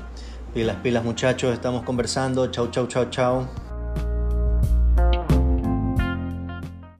[0.53, 2.47] Pilas, pilas muchachos, estamos conversando.
[2.47, 3.68] Chau, chau, chau, chau.